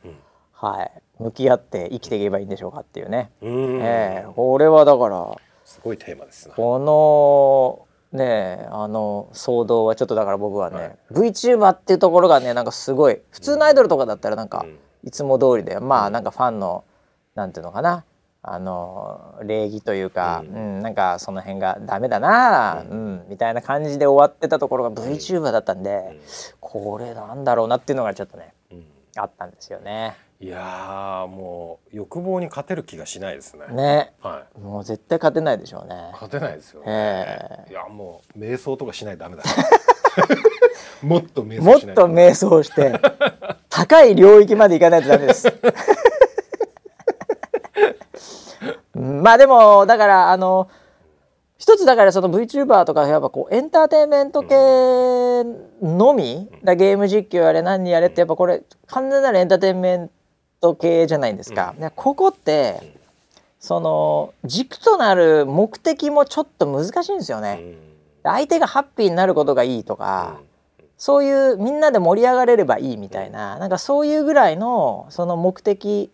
[0.53, 3.79] はい、向き合って生きていけばいいんでしょうかっていうね、うん。
[3.79, 4.33] ええ。
[4.35, 5.37] これはだから
[5.67, 6.55] すごいテーマですな。
[6.55, 14.65] このねあの騒動はちょっとだから僕はね、VTuber っていうところがねなんかすごい普通のアイドルとかだったらなんか、
[15.03, 16.85] いつも通りでまあなんかファンの
[17.35, 18.05] なんていうのかな
[18.49, 20.79] あの礼儀というか、うん。
[20.79, 23.25] なんかその辺がダメだな、うん。
[23.27, 26.17] みたいな感じで終わってたところが VTuber だったんで、
[26.61, 28.85] これなんだろうなっていうのがちょっとねうん。
[29.17, 30.15] あったんですよね。
[30.39, 33.65] いやーもう欲望に勝てる気がしないですね。
[33.71, 34.13] ね。
[34.21, 34.59] はい。
[34.59, 35.95] もう絶対勝てないでしょうね。
[36.13, 36.85] 勝てないですよね。
[36.87, 39.43] えいやもう瞑想とかしないとダメだ
[41.01, 42.99] もっと瞑もっ想しないと瞑想して
[43.69, 45.47] 高い領域まで行かないとダメです。
[48.93, 50.69] う んまあでもだからあの
[51.57, 55.43] 一つだからその VTuber とかやっぱこうエンターテインメント系
[55.81, 60.13] のみ、だゲーム実況やれ何やれってやっぱこれ完全なるエンターテインメント
[60.79, 61.75] 系じゃないですか。
[61.77, 62.95] でここって
[63.59, 67.75] その軸となる目的もちょっと難しいんですよね。
[68.23, 70.39] 相手がハッピーになることがいいとか、
[70.97, 76.11] そういうみんなで盛り上がれればいいみたいな、なんかそういうぐらいのその目的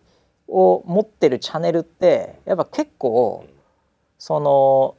[0.48, 3.44] を持ってるチャンネルってやっぱ結構
[4.18, 4.94] その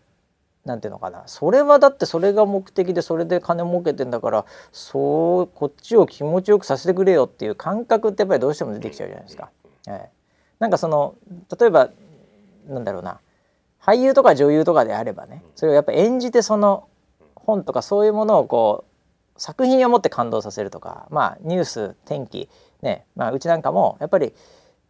[0.65, 1.23] なんていうのかな。
[1.27, 9.49] それはだってそれが目的でそれで金儲けてんだからそうこっちを気持ちよくさせてくれよっていう感覚ってやっぱりどうしても出てきちゃうじゃないですか。
[9.87, 10.09] ええ、
[10.59, 11.15] なんかその
[11.59, 11.89] 例えば
[12.67, 13.19] なんだろうな。
[13.79, 16.87] 俳優とか女優とかであればねそれをやっぱ演じてその
[17.35, 18.83] 本とかそういうものをこ
[19.37, 22.49] う作品を持って感動させるとかまあニュース天気
[22.81, 24.33] ね、まあ、うちなんかもやっぱり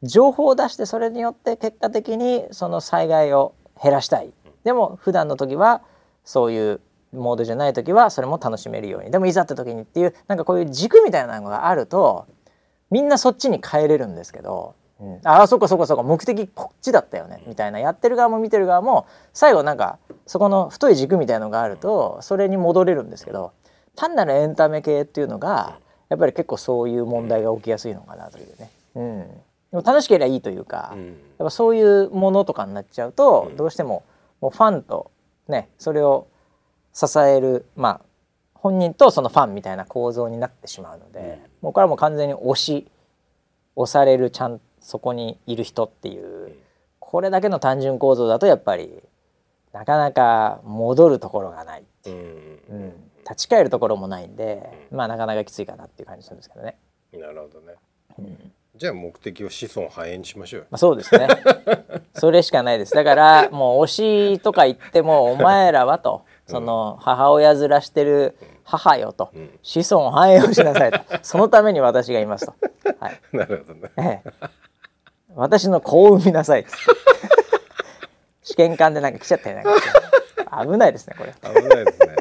[0.02, 4.32] 情報を出してそれによって結果的にその災害を減らしたい
[4.66, 5.82] でも普段の時は
[6.26, 6.82] そういう
[7.14, 9.12] モードじゃない時はそれも楽しめるように。
[9.12, 12.28] でもいざって時にっていうなんかこういう軸みたいなのがあると
[12.92, 17.80] みんなそっちに変えれるんですけど、うん、ああそっかそっかそっか目的こっちだったよねみたいな。
[17.80, 23.54] やってる側も見てる側も最後なんかそこの太い軸みたいのがあるとそれに戻れるんですけど
[23.96, 25.78] 単なるエンタメ系っていうのが
[26.10, 28.72] やっぱり結構そういう問題が起きやすいのかなというね。
[28.96, 29.28] うん。
[29.72, 30.96] でも楽しければいいというか、
[31.38, 34.04] やっぱそういうものとかになっちゃうと、どうしても
[34.42, 35.12] もうファンと
[35.48, 36.28] ねそれを
[36.94, 38.02] 支えるまあ
[38.54, 42.88] 本人とそのファンみたいな構造になってしまうので、もうこれはもう完全に押し
[43.76, 46.56] 押されるちゃんそこにいる人っていう
[47.00, 49.04] これだけの単純構造だとやっぱり
[49.72, 56.78] なかなか戻るところがないっていう、うん、立ち返るところもないんで、まあなかなかきついかなっていう感じするんですけどね。
[57.14, 57.76] なるほどね、
[58.20, 61.28] うんじゃあ目的を子孫繁栄にしましょうまあ、そうですね。
[62.14, 62.94] それしかないです。
[62.94, 66.24] だからもう推しとか言ってもお前らはと。
[66.48, 71.00] その母親面してる母よと、うん、子孫繁栄をしなさいと。
[71.24, 72.54] そのために私がいますと、
[73.00, 74.48] はい、 なるほどね、ええ、
[75.36, 76.66] 私の子を産みなさい
[78.44, 79.72] 試験官でなんか来ちゃったりなんか
[80.66, 81.34] 危ないですねこれ。
[81.34, 82.15] 危ないですね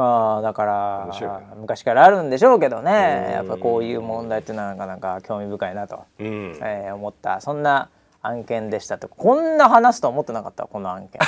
[0.00, 3.32] まあだから昔からあるんでしょうけどね。
[3.34, 7.42] やっぱこういう問題ってなかなか興味深いなと、うん、えー、思った。
[7.42, 7.90] そんな
[8.22, 9.08] 案件でしたと。
[9.08, 11.20] こんな話すと思ってなかったこの案件。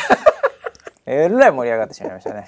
[1.04, 2.46] えらい盛り上がってしまいましたね。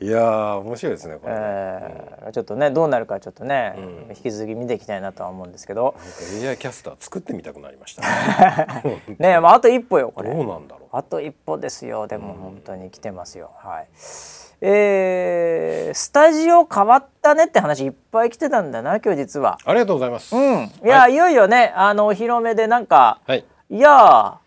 [0.00, 5.94] いや面白いですねこれ、えー、ちょっとねどうなるかちょっとね、うん、引き続き見ていきたいなとは思うんですけど。
[5.96, 9.04] なんか AI キャスター作ってみたくなりましたね。
[9.20, 10.34] ねまああと一歩よこれ。
[10.34, 10.88] どうなんだろう。
[10.90, 12.08] あと一歩ですよ。
[12.08, 13.86] でも本当に来てますよ、はい
[14.60, 19.58] えー、スタジオ変わったねって話いっぱい来てたんだな今日実は。
[19.64, 20.34] ありがとうございます。
[20.34, 20.70] うん。
[20.84, 24.38] いや、はい、いよいよねあのお披露目でなんか、はい、いや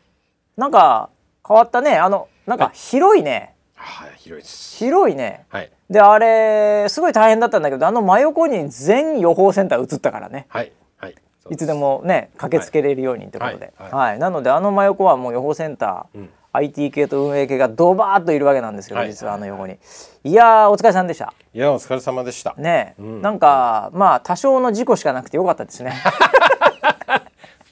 [0.56, 1.10] なんか
[1.48, 1.98] 変わったね。
[1.98, 4.78] あのなんか広いね、はい、広いです。
[4.78, 10.48] 広いね、はい、であれすごい大変だったんだけどあの真横に全予報センター移ったからね。
[10.50, 10.72] はい。
[10.98, 11.16] はい。
[11.50, 19.78] いつでもね駆けつけれるようにってことで、はい、はい、なのであの真横はもう予報センター、うん IT 系と運営系がドバーッといるわけなんですけど、はい、実はあの横に。
[20.24, 21.34] いやお疲れさんでした。
[21.54, 22.56] いやお疲れ様でした。
[22.58, 25.94] ね、うん、なんかまあ多少の事故しかなくてよかったですね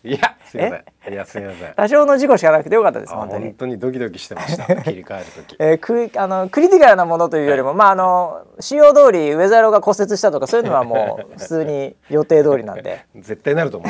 [0.06, 1.14] いやすみません。
[1.14, 1.74] いやすみません。
[1.76, 3.46] 多少の事故しかなくてよかったです本当に。
[3.46, 4.66] 本当にドキドキしてました。
[4.84, 13.06] 切り替える時、えー、くあのクリティカルなものというよりも、はい、まああの仕様通りウェザーロが骨折したとかそういうのはもう普通に予定通りなんで。
[13.16, 13.88] 絶対なると思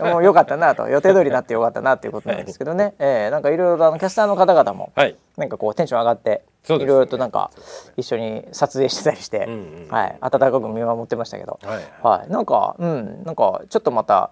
[0.00, 0.88] う もうよかったなと。
[0.88, 7.50] 予定通りになってよかったなっていうことなんですけどね、はい、えー、なんかいろいろあのキャスターの方々も、はい、なんかこうテンション上がっていろいろとなんか
[7.96, 9.48] 一緒に撮影してたりして、
[9.88, 13.22] はい、温かく見守ってましたけど、はい、はい、なんかうん。
[13.24, 14.30] なんかちょっとまた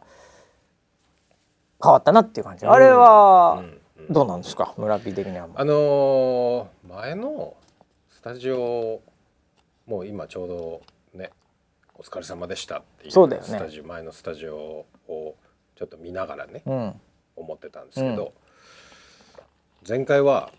[1.83, 3.63] 変わったなっていう感じ、あれは
[4.11, 4.75] どうなんですか？
[4.77, 5.49] 村 P 的には。
[5.55, 7.55] あのー、前の
[8.09, 9.01] スタジオ
[9.87, 10.83] もう今ちょうど
[11.15, 11.31] ね
[11.95, 14.57] お疲れ様でしたっていうそうだよ、ね、スタジオ前のスタジオ
[15.09, 15.35] を
[15.77, 17.01] ちょっと見ながらね、うん、
[17.37, 18.35] 思ってたんですけど、
[19.83, 20.53] うん、前回は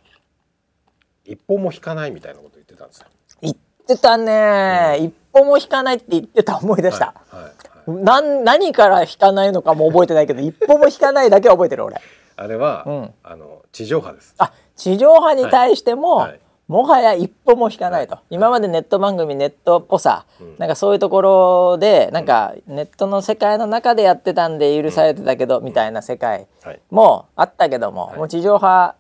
[1.24, 3.08] 一歩も引かないみたいなこと言ってたんですよ。
[3.42, 3.56] 言っ
[3.88, 7.14] てたね、うん、一歩も引かないって言ってた思い出した。
[7.30, 7.52] はい、はい
[7.88, 12.02] な何から引かないのかも覚えてないけど一歩も引かないだけは覚えてる俺。
[12.36, 14.36] あれは、うん、あの地上波です。
[14.38, 16.30] あ地上波に対しても、はい。
[16.30, 26.48] はい、もはや一歩も引かないと、はい、今までネット番組ネットっぽさ、うん、なんかそういうところでなんかネットの世界の中でやってたんで許されてたけど、うん、みたいな世界
[26.90, 28.96] もあったけども、もう地上波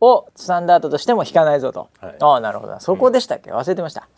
[0.00, 3.52] をスタンダードとしても引かないぞと、ああなるほどそこでしたっけ？
[3.52, 4.08] 忘れてました。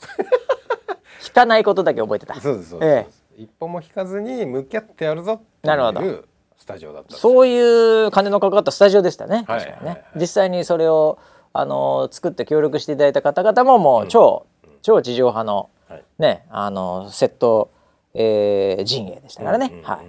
[1.26, 2.40] 引かないことだけ覚えてた。
[2.40, 6.24] そうですそうです、ええ一歩も引かずに向き合ってやるぞっていう
[6.58, 9.44] スタジオだったそういう金のかかったスタジオでしたね。
[9.46, 11.18] 確かにね、はいはいはい、実際にそれを
[11.52, 17.70] あの作って協力していただいた方々ももう超、うん、超地上波の、はい、ねあのセット、
[18.14, 20.02] えー、陣営でしたからね、うんうんうん、は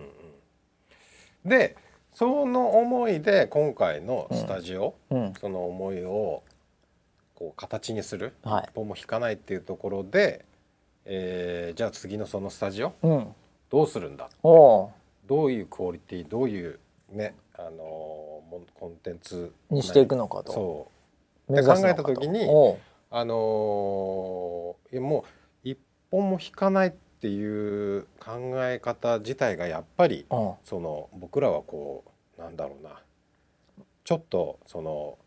[1.46, 1.50] い。
[1.50, 1.76] で
[2.14, 5.34] その思いで今回のスタジオ、うん。
[5.40, 6.44] その思いを
[7.34, 8.64] こう形にする、はい。
[8.70, 10.46] 一歩も引かないっていうところで、
[11.06, 13.28] えーじゃあ次のそのスタジオうん。
[13.70, 14.30] どうするんだ？
[14.44, 14.90] お
[15.26, 16.80] どういうクオリティどういう
[17.12, 20.54] ねあのーコンテンツにしていくのかと。
[20.54, 20.88] そ
[21.50, 21.54] う。
[21.56, 22.42] 考えた時に
[23.10, 25.22] あのーいやも
[25.66, 25.78] う一
[26.12, 30.52] 本も引かないっていう考え方自体がやっぱりうん。
[30.64, 32.04] その僕らはこ
[32.38, 33.02] うなんだろうな。
[34.04, 35.18] ちょっとその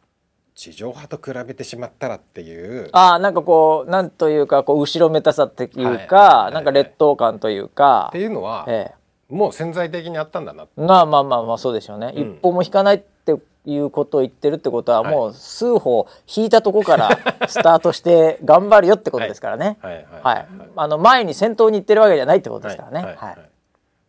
[0.57, 2.89] 地上波と比べてしまったらっていう。
[2.93, 8.07] ああなんかこうなんというかこう後ろめたさっていうか、はいなんか劣等感というか。
[8.09, 8.95] っていうのはえ
[9.29, 10.65] もう潜在的にあったんだな。
[10.65, 12.23] え、まあまあまあまあそうでしょうね、うん。
[12.23, 13.35] 一歩も引かないって
[13.67, 15.15] いうことを言ってるってことははい。
[15.15, 17.11] もう数歩引いたとこから
[17.49, 19.77] スタートして頑張るよってことですからね。
[19.83, 19.95] はい。
[19.95, 20.05] はい。
[20.23, 23.15] はい、あの前に先頭に行ってるわけじゃないってことですからね。
[23.19, 23.39] はい。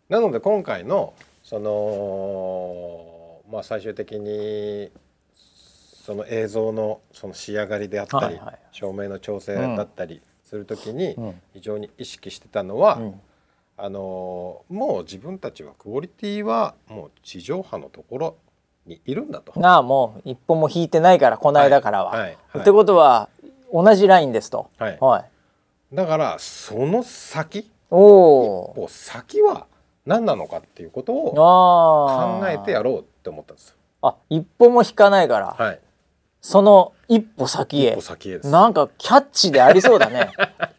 [0.08, 4.92] なので今回のそのまあ最終的に
[6.08, 8.40] その映像のその仕上がりであったり、
[8.72, 11.42] 照明の調整だったりする時にうん。
[11.54, 13.22] 非常に意識してたのは、うん。
[13.76, 18.38] あのもう自分たちはクオリティはもう地上波のところ
[18.86, 19.60] にいるんだと。
[19.60, 22.12] なあもう一歩も引いてないからこの間からは。
[22.12, 22.22] はい。
[22.22, 22.30] はい。
[22.30, 22.62] はい。
[22.62, 23.28] ってことは
[23.74, 24.70] 同じラインですと。
[24.78, 24.98] はい。
[25.02, 25.26] は
[25.92, 29.68] い、だからその先おおこう先は
[30.06, 33.76] 何なのかっていうことをあ考えてやろうって思ったんですよ。
[34.04, 35.80] あ一歩も引かないから、はい。
[36.48, 37.98] その一歩先へ。
[38.46, 40.32] なんかキャッチでありそうだね。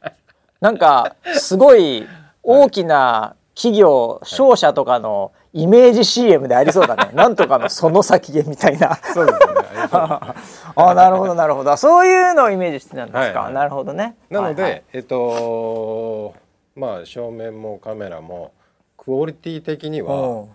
[0.62, 2.08] なんかすごい
[2.42, 7.10] 大きな企業、商社とかのイメージ CM でありそうだね。
[7.12, 8.96] なんとかのその先へみたいな。
[9.12, 9.44] そうですね。
[9.92, 11.76] あなるほどなるほど。
[11.76, 13.52] そういうのをイメージしてたんですか、はいはい。
[13.52, 14.16] なるほどね。
[14.30, 14.82] なので、はいはい。
[14.94, 16.32] えっと
[16.76, 18.52] まあ照明もカメラも
[18.96, 20.48] クオリティ的にはうん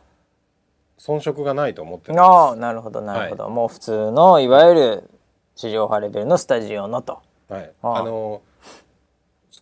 [1.05, 2.13] 遜色がないと思って。
[2.17, 5.09] ああなるほどなるほど、もう普通のいわゆる
[5.55, 7.19] 地上波レベルのスタジオのと。
[7.49, 7.71] はい。
[7.81, 8.41] あの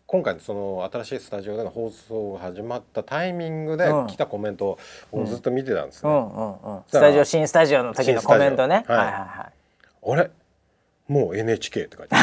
[0.06, 4.08] 今回のその新しいスタジオでの放送が始まったタイミングでうん。
[4.08, 4.78] 来たコメント
[5.12, 6.04] をずっと見てたんですス
[6.92, 8.86] タジオ新スタジオの時のコメントね。
[8.88, 8.98] はい。
[8.98, 10.12] はいはいはい。
[10.12, 10.30] あれ？
[11.08, 12.20] もう NHK って書いてあ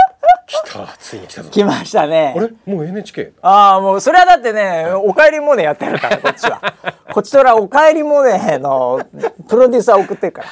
[0.48, 0.88] 来た。
[1.00, 1.50] ついに来たぞ。
[1.50, 2.36] 来ましたね。
[2.38, 2.50] あれ？
[2.74, 6.62] もう NHK ああもうそれはだってね「おかえりモネ」やってるからこっちは。
[7.14, 9.02] こっちとら「おかえりモネ」の
[9.48, 10.44] プロデューサー送ってるか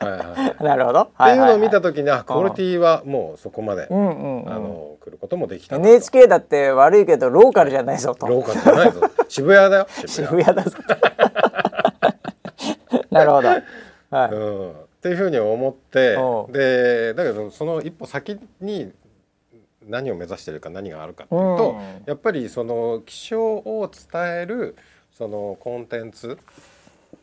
[0.00, 0.54] はいはいはい。
[0.60, 1.00] らなるほど。
[1.02, 4.52] っっていうのを見た時にあクオリティはもうそこまで、うんうんうん。
[4.52, 8.26] あの来ることもできた NHK だって悪いけどローカルじゃないぞと。
[8.26, 9.00] ローカルじゃないぞ。
[9.28, 9.86] 渋谷だよ。
[10.06, 10.70] 渋谷 だぞ。
[13.10, 13.48] なるほど。
[13.48, 13.54] は
[14.28, 14.32] い。
[14.32, 14.72] うん、
[15.04, 16.16] っていうふうに思って
[16.50, 18.90] でだけどその一歩先に
[19.86, 22.02] 何を目指してるか何があるかっていうと、うん。
[22.06, 24.76] やっぱりその気象を伝える
[25.12, 26.38] そのコンテンツ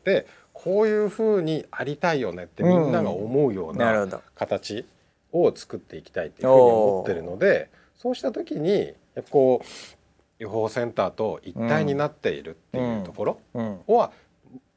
[0.04, 4.86] でこういうふうにありたいよねってみんなが思うような形
[5.32, 8.94] を作っていきたいっていうふうに思ってるのでそうした時に
[9.32, 9.66] こう
[10.38, 13.80] 予報センターと一体になっているっていうところうん。
[13.88, 14.12] は、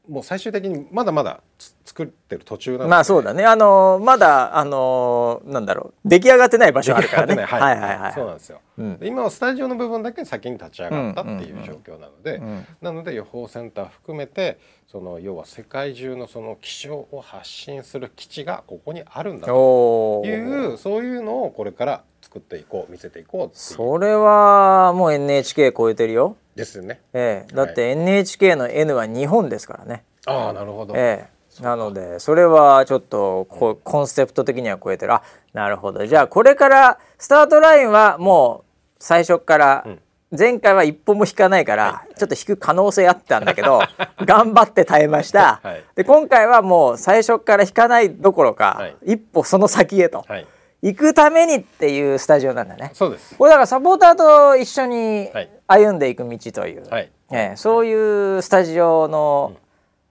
[0.08, 1.43] もう最終的にまだまだつ
[1.84, 2.90] 作ってる途中なので。
[2.90, 3.44] まあそうだね。
[3.44, 6.08] あのまだあのなんだろう。
[6.08, 7.42] 出来上がってない場所あるからね。
[7.44, 7.60] はい。
[7.60, 8.60] はいはいはいそうなんですよ。
[8.78, 8.98] うん。
[8.98, 23.60] で今はスタジオの部分だけ先に立ち上がったっていう状況なので、うんなので予報センター含めてその要は世界中のその気象を発信する基地がここにあるんだというそういうのをこれから作っていこう見せていこうっていう。
[23.60, 26.36] それはもう NHK 超えてるよ。
[26.56, 27.00] ですよね。
[27.12, 27.54] ええ。
[27.54, 30.04] だって NHK の N は日本ですからね。
[30.26, 30.94] ああなるほど。
[30.96, 35.12] ええなのでそれはちょっとこコンセプト的には超えてる。
[35.12, 36.06] あなるほど。
[36.06, 40.00] じゃあこれからスタートラインはもう最初からうん。
[40.36, 43.80] 前回は一歩も引かないからちょっと引く可能性あったんだけど
[44.26, 45.60] 頑張って耐えました。
[45.62, 45.84] はい。
[45.94, 49.12] で今回はもう最初から引かないどころはかい。
[49.12, 50.46] 一歩その先へとはい。
[50.82, 52.90] 行くためにっていうスタジオなんだね。
[52.94, 53.36] そうです。
[53.38, 55.50] これだからサポーターと一緒にはい。
[55.68, 57.12] 歩んでいく道という、はい。
[57.30, 59.52] ええそういうスタジオの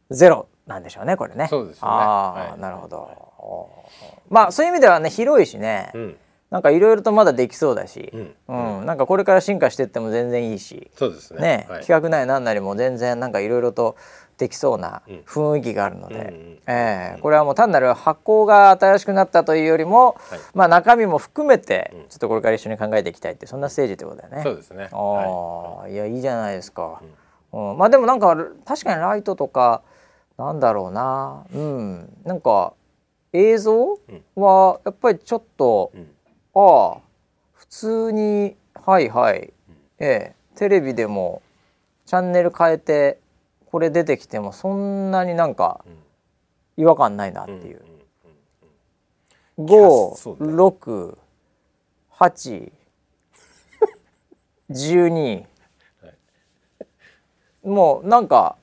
[0.09, 1.47] ゼロなんでしょうねこれね。
[1.49, 1.93] そうですよね。
[1.93, 2.59] ああ、はい。
[2.59, 3.09] なるほど。
[4.29, 6.17] まあそういう意味ではね広いしね、うん。
[6.49, 8.83] なんかいろいろとまだできそうだし、ううん。
[8.83, 11.41] んなんかこれから進化していっても全然いいし、そうですね。
[11.41, 11.79] ね、はい。
[11.81, 13.97] 企画内なんなりも全然なんかいろいろと
[14.37, 15.23] できそうなうん。
[15.27, 20.39] 雰囲気があるので、うんうんええこれはもう単なる発行が新しくなったというよりも、はい。
[20.53, 22.07] まあ中身も含めてうん。
[22.07, 24.43] ちょっとこれから一緒に考えていきたいってそんなステージってことだよね。
[24.43, 24.87] そうですね。
[24.91, 27.01] あはあ、い、やいいじゃないですか、
[27.51, 27.77] うん。
[27.77, 29.81] まあでもなんか確かにライトとか
[30.37, 31.45] なんだろうな。
[31.53, 32.17] うん。
[32.23, 32.73] なんか
[33.33, 33.99] 映像
[34.35, 35.97] はやっぱりちょっとい。
[35.97, 36.07] うん。
[36.55, 37.01] ああ
[37.53, 39.53] 普通にはいはい、
[39.99, 41.41] ええテレビでも
[42.05, 43.19] ちチャンネル変えて
[43.65, 45.83] これ出てきてもそんなになんか
[46.77, 47.81] 違和感ないなっていう。
[49.57, 51.17] 五六
[52.09, 52.71] 八
[54.69, 55.45] 十二。
[57.63, 58.57] もうなんか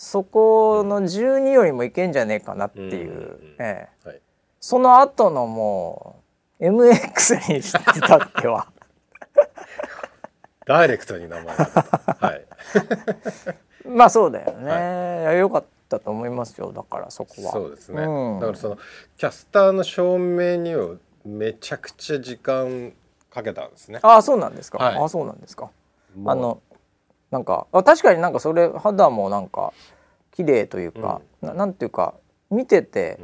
[0.00, 4.08] そこの12よりもいけんじゃねえかなっていう、ええ。
[4.08, 4.20] はい、
[4.58, 6.22] その後のも
[6.58, 8.66] う MX にしてたっては。
[10.64, 11.54] ダイレクトに名前が
[12.18, 12.46] はい。
[13.86, 14.70] まあそうだよね、
[15.26, 17.52] はい、よかったと思いますよだからそこは。
[17.52, 18.78] そうですね、うん、だからその
[19.18, 20.94] キャスターの照明には
[21.26, 22.94] めちゃくちゃ時間
[23.30, 23.98] かけたんですね。
[24.00, 25.70] ああそうなんですか、はい、ああそうなんですか。
[26.24, 26.62] あの
[27.30, 29.72] なんかあ確かになんかそれ肌もなんか
[30.32, 32.14] 綺麗というか、うん、ななんていうか
[32.50, 33.18] 見てて、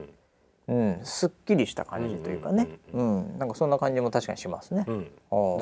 [0.69, 4.85] うん、うん、すっきりした感じというかね、うん、うん、なんかそんな感じも確かにしますね。
[4.89, 5.11] うん、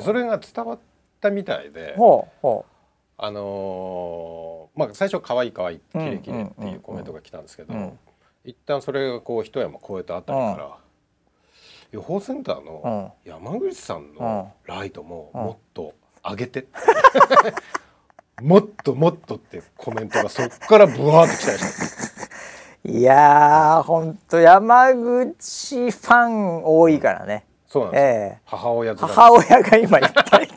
[0.03, 0.79] それが伝わっ
[1.21, 2.71] たみたいで、ほうほう。
[3.17, 7.99] あのー、まあ最初可愛い可愛い綺麗綺麗っていうコメントが来たんですけど、うん、
[8.43, 10.77] 一旦それがこう一山越えたあたりから、
[11.91, 15.93] 予報センターの山口さんのライトももっと
[16.23, 16.69] 上げてって。
[18.41, 22.25] もっともっとってコメントがそっからブワーってきたりし
[22.83, 27.45] たいやーほんと山口ファン多いからね。
[27.67, 30.47] そうなんです、えー、母親母親が今いっぱい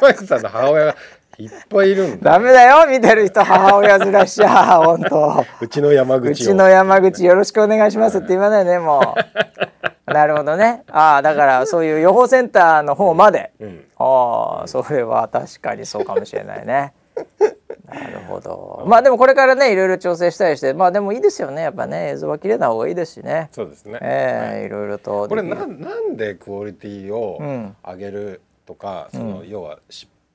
[0.00, 0.96] 山口さんの母親が
[1.38, 5.44] いっぱいいるんだダメだよ見てる人母親ずらしちゃ本当。
[5.60, 10.82] うちの山口うちの山口よろしくお願いしますって言わないねもう なるほどね。
[10.88, 16.94] ああだからそういう予報センターの方まで、うん、ああそれは確かにそうかもしれないね。
[17.86, 18.84] なるほど。
[18.86, 21.62] まあでもこれからねいろいろ調整したりしてまあでもいいですよね。
[21.62, 23.48] やっぱね映像は綺麗な方がいいですしね。
[23.52, 23.98] そうですね。
[24.02, 25.28] ええーはい、いろいろと。
[25.28, 27.40] これななんでクオリティを
[27.84, 29.78] 上げるとか、うん、その要は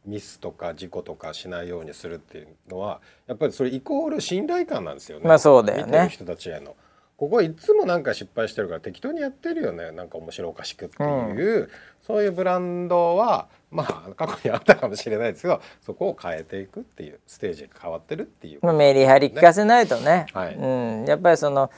[0.05, 5.27] ミスとか事故とかしないようにするっていうのはやっぱりそれイコール信頼感なんですよね。
[5.27, 6.09] まあそうだよね。
[6.09, 6.75] 人たちへの。
[7.17, 9.91] ここいつもなんか失敗してるから適当にやってるよね。
[9.91, 11.69] なんか面白おかしくっていう、うん、
[12.01, 21.71] そういうブランドはまあ過去にあったかもしれないですけどそこを変えていくっていうステージが変わってるっていう、まあ、メリハリ聞かせないとね、はい、うん、やっぱりその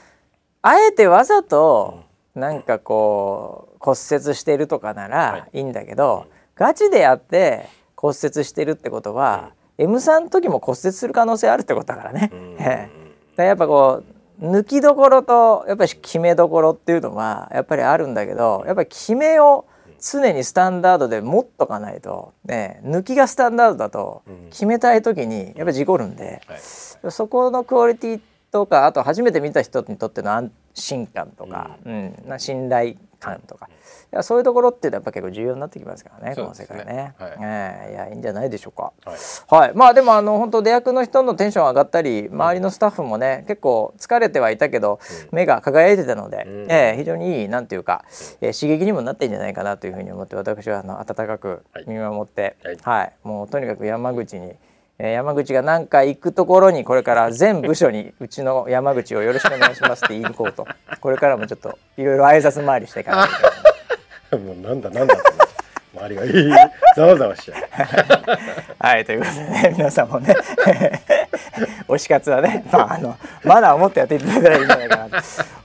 [0.62, 5.60] あえてわざとなんかこう骨折してるとかならい。
[5.60, 12.30] いんだけど、はい、ガチでやって骨折してるってことは、うん、M3 の時も骨折する可能性あるってことだからね。
[12.32, 12.56] うん、
[13.36, 19.66] だやっぱこう抜きどころとやっぱり決めどころっていうのはやっぱりあるんだけどやっぱり決めを
[20.00, 26.54] 常にスタンダードで持っとかないと、ね、抜きがスタンダードだと決めたい時にやっぱり事故るんで、は
[27.08, 28.20] い、そこのクオリティ
[28.52, 33.70] とかあと初めて見た人にとっての安心感とか、うん、うん、信頼感とか、い
[34.16, 37.14] やそういうところってやっぱ結構重要になってきますからね、ね、この世界ね。
[37.18, 38.92] はい、えー、いやいいんじゃないでしょうか。
[39.04, 45.00] はい、はい、まあでもあの本当出役の人のテンション上がったり周りのスタッフもね結構疲れてはいたけど、
[45.30, 48.04] うん、目が輝いてたので、うん、えー、非常にいいなんていうか、
[48.40, 54.54] えー、刺激にもなってんじゃないかなというふうに思って私はあの温かく見守って、はい、はい、もうとにかく山口に。
[54.98, 60.66] 山口が何か行くところにこれから全部署にうちの山口をよろしくお願いしますって言いに行こうと
[61.00, 64.56] これからもちょっといろいろ挨拶回りしていか ないといけない。
[64.60, 65.14] なんだなんだ
[65.98, 66.24] 周りが。
[66.24, 66.52] い い
[66.96, 67.58] ざわざわしちゃう。
[68.78, 70.34] はいということでね皆さんもね
[71.88, 75.16] 推し活はねまああのまだ思ってやっていただけたらいいんじゃないかなと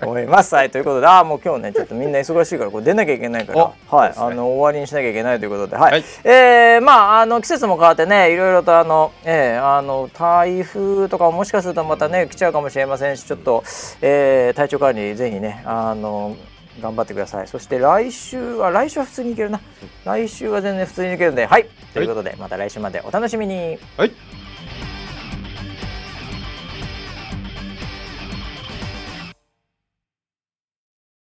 [0.02, 0.56] 思います。
[0.56, 13.64] はいということでああもう今日ねちょっとみんな忙しいからこれ出なきゃいけないからはい、ね、あの終わりにしなきゃいけないということではい、はい、えー、まああの季節も変わってねいろいろとあのえー、あの台風とかもしかするとまたね来ちゃうかもしれませんしちょっと、
[14.02, 16.36] えー、体調管理ぜひねあの
[16.82, 17.48] 頑張ってください。
[17.48, 19.62] そして来週は来週は普通にいけるな。
[20.06, 21.68] 来週は全然普通にいけるんではい。
[21.94, 23.78] ということでまた来週までお楽しみに。
[23.98, 24.12] はい。